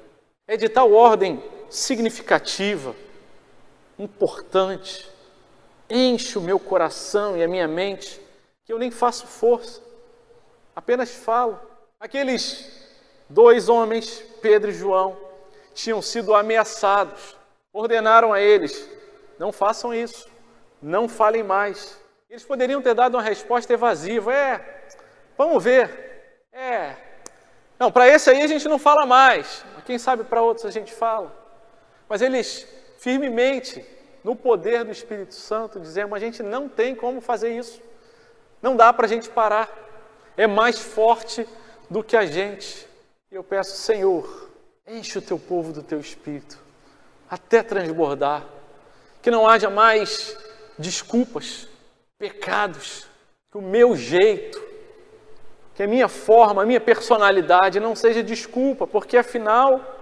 É 0.47 0.57
de 0.57 0.68
tal 0.68 0.92
ordem 0.92 1.42
significativa, 1.68 2.94
importante, 3.99 5.11
enche 5.90 6.38
o 6.38 6.40
meu 6.40 6.59
coração 6.59 7.37
e 7.37 7.42
a 7.42 7.49
minha 7.49 7.68
mente, 7.68 8.18
que 8.64 8.73
eu 8.73 8.79
nem 8.79 8.90
faço 8.90 9.27
força, 9.27 9.83
apenas 10.75 11.11
falo. 11.11 11.61
Aqueles 12.01 12.78
dois 13.29 13.69
homens, 13.69 14.23
Pedro 14.41 14.71
e 14.71 14.75
João, 14.75 15.17
tinham 15.75 16.03
sido 16.03 16.35
ameaçados, 16.35 17.37
ordenaram 17.73 18.33
a 18.33 18.41
eles: 18.41 18.88
não 19.38 19.53
façam 19.53 19.95
isso, 19.95 20.29
não 20.83 21.09
falem 21.09 21.43
mais. 21.43 21.99
Eles 22.29 22.45
poderiam 22.45 22.83
ter 22.83 22.95
dado 22.95 23.14
uma 23.14 23.23
resposta 23.23 23.73
evasiva: 23.73 24.33
é, 24.33 24.85
vamos 25.37 25.62
ver, 25.62 26.43
é. 26.53 26.95
Não, 27.79 27.93
para 27.93 28.09
esse 28.09 28.29
aí 28.29 28.43
a 28.43 28.47
gente 28.47 28.67
não 28.69 28.79
fala 28.79 29.07
mais, 29.07 29.64
quem 29.87 29.99
sabe 29.99 30.25
para 30.25 30.43
outros 30.43 30.67
a 30.67 30.71
gente 30.71 30.93
fala. 30.93 31.35
Mas 32.09 32.23
eles 32.23 32.67
firmemente 32.99 33.85
no 34.25 34.35
poder 34.35 34.85
do 34.85 34.91
Espírito 34.91 35.35
Santo, 35.35 35.81
dizemos: 35.81 36.14
a 36.14 36.19
gente 36.19 36.43
não 36.43 36.69
tem 36.69 36.95
como 36.95 37.21
fazer 37.21 37.57
isso. 37.57 37.81
Não 38.61 38.77
dá 38.77 38.93
para 38.93 39.07
a 39.07 39.09
gente 39.09 39.29
parar. 39.31 39.71
É 40.37 40.47
mais 40.47 40.79
forte 40.79 41.47
do 41.88 42.03
que 42.03 42.17
a 42.17 42.27
gente. 42.27 42.88
E 43.31 43.35
eu 43.35 43.45
peço, 43.45 43.77
Senhor, 43.77 44.51
enche 44.87 45.19
o 45.19 45.23
teu 45.23 45.38
povo 45.38 45.73
do 45.73 45.83
teu 45.83 46.01
espírito, 46.01 46.59
até 47.29 47.62
transbordar. 47.62 48.45
Que 49.21 49.31
não 49.31 49.47
haja 49.47 49.69
mais 49.69 50.37
desculpas, 50.79 51.69
pecados, 52.19 53.07
que 53.51 53.59
o 53.59 53.62
meu 53.62 53.97
jeito, 53.97 54.62
que 55.75 55.83
a 55.83 55.88
minha 55.88 56.09
forma, 56.09 56.62
a 56.62 56.67
minha 56.67 56.81
personalidade 56.81 57.81
não 57.81 57.95
seja 57.95 58.23
desculpa, 58.23 58.87
porque 58.87 59.17
afinal 59.17 59.99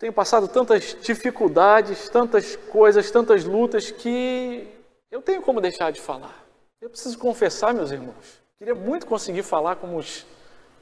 tenho 0.00 0.14
passado 0.14 0.48
tantas 0.48 0.96
dificuldades, 1.02 2.08
tantas 2.08 2.56
coisas, 2.56 3.10
tantas 3.10 3.44
lutas 3.44 3.90
que 3.90 4.66
eu 5.10 5.20
tenho 5.20 5.42
como 5.42 5.60
deixar 5.60 5.92
de 5.92 6.00
falar. 6.00 6.42
Eu 6.80 6.88
preciso 6.88 7.18
confessar, 7.18 7.74
meus 7.74 7.90
irmãos. 7.90 8.40
Queria 8.58 8.74
muito 8.74 9.06
conseguir 9.06 9.42
falar 9.42 9.76
como 9.76 9.98
os 9.98 10.24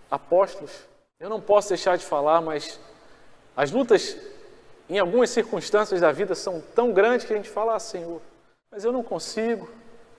apóstolos. 0.08 0.70
Eu 1.20 1.28
não 1.28 1.40
posso 1.40 1.68
deixar 1.68 1.98
de 1.98 2.04
falar, 2.04 2.40
mas 2.40 2.78
as 3.56 3.72
lutas, 3.72 4.16
em 4.88 4.98
algumas 4.98 5.30
circunstâncias 5.30 6.00
da 6.00 6.12
vida, 6.12 6.34
são 6.34 6.60
tão 6.74 6.92
grandes 6.92 7.26
que 7.26 7.32
a 7.32 7.36
gente 7.36 7.50
fala, 7.50 7.74
ah, 7.74 7.80
Senhor, 7.80 8.20
mas 8.70 8.84
eu 8.84 8.92
não 8.92 9.02
consigo. 9.02 9.68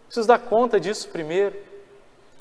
Preciso 0.06 0.28
dar 0.28 0.40
conta 0.40 0.80
disso 0.80 1.08
primeiro. 1.10 1.56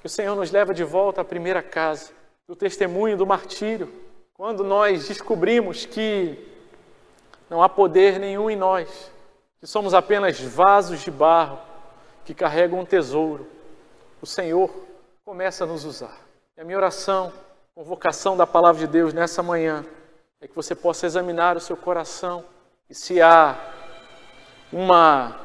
Que 0.00 0.06
o 0.06 0.10
Senhor 0.10 0.34
nos 0.34 0.50
leva 0.50 0.74
de 0.74 0.82
volta 0.82 1.20
à 1.20 1.24
primeira 1.24 1.62
casa, 1.62 2.10
do 2.48 2.56
testemunho 2.56 3.16
do 3.16 3.26
martírio. 3.26 3.92
Quando 4.34 4.64
nós 4.64 5.06
descobrimos 5.06 5.86
que 5.86 6.36
não 7.48 7.62
há 7.62 7.68
poder 7.68 8.18
nenhum 8.18 8.50
em 8.50 8.56
nós, 8.56 9.10
que 9.60 9.66
somos 9.66 9.94
apenas 9.94 10.40
vasos 10.40 11.00
de 11.00 11.10
barro 11.10 11.58
que 12.24 12.34
carregam 12.34 12.80
um 12.80 12.84
tesouro. 12.84 13.46
O 14.20 14.26
Senhor 14.26 14.70
começa 15.24 15.64
a 15.64 15.66
nos 15.66 15.84
usar. 15.84 16.20
E 16.56 16.60
a 16.60 16.64
minha 16.64 16.76
oração, 16.76 17.32
convocação 17.78 18.36
da 18.36 18.44
palavra 18.44 18.80
de 18.80 18.88
Deus 18.88 19.14
nessa 19.14 19.40
manhã, 19.40 19.86
é 20.40 20.48
que 20.48 20.56
você 20.56 20.74
possa 20.74 21.06
examinar 21.06 21.56
o 21.56 21.60
seu 21.60 21.76
coração 21.76 22.44
e 22.90 22.94
se 22.94 23.22
há 23.22 23.56
uma 24.72 25.38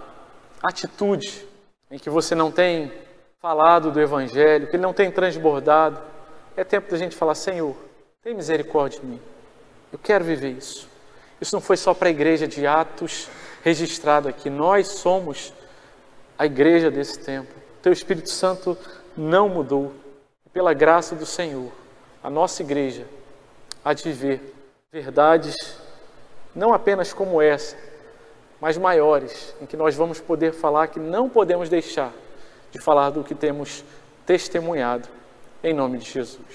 atitude 0.64 1.48
em 1.92 2.00
que 2.00 2.10
você 2.10 2.34
não 2.34 2.52
tem 2.52 2.92
falado 3.40 3.92
do 3.92 4.02
Evangelho, 4.02 4.68
que 4.68 4.76
ele 4.76 4.82
não 4.82 4.94
tem 4.94 5.12
transbordado, 5.12 6.02
é 6.58 6.64
tempo 6.64 6.90
da 6.90 6.98
gente 6.98 7.16
falar: 7.16 7.36
Senhor, 7.36 7.76
tem 8.24 8.34
misericórdia 8.34 9.00
de 9.00 9.06
mim. 9.06 9.22
Eu 9.92 10.00
quero 10.00 10.26
viver 10.26 10.54
isso. 10.54 10.90
Isso 11.40 11.56
não 11.56 11.62
foi 11.62 11.78
só 11.78 11.94
para 11.94 12.08
a 12.08 12.12
igreja 12.12 12.48
de 12.48 12.66
Atos 12.66 13.30
registrado 13.62 14.28
aqui. 14.28 14.50
Nós 14.50 14.88
somos 14.88 15.54
a 16.36 16.48
igreja 16.48 16.90
desse 16.90 17.20
tempo. 17.20 17.54
Teu 17.84 17.94
Espírito 17.94 18.32
Santo 18.32 18.76
não 19.16 19.48
mudou. 19.48 19.94
Pela 20.52 20.74
graça 20.74 21.16
do 21.16 21.26
Senhor, 21.26 21.72
a 22.24 22.30
nossa 22.30 22.64
igreja 22.64 23.06
há 23.84 23.94
de 23.94 24.04
viver 24.04 24.56
verdades 24.92 25.78
não 26.56 26.74
apenas 26.74 27.12
como 27.12 27.42
essa, 27.42 27.76
mas 28.62 28.78
maiores, 28.78 29.56
em 29.62 29.66
que 29.66 29.76
nós 29.76 29.96
vamos 29.96 30.22
poder 30.22 30.54
falar 30.54 30.88
que 30.88 31.00
não 31.00 31.28
podemos 31.28 31.68
deixar 31.68 32.14
de 32.72 32.80
falar 32.80 33.10
do 33.10 33.24
que 33.24 33.36
temos 33.36 33.84
testemunhado, 34.26 35.08
em 35.64 35.74
nome 35.74 35.98
de 35.98 36.10
Jesus. 36.10 36.46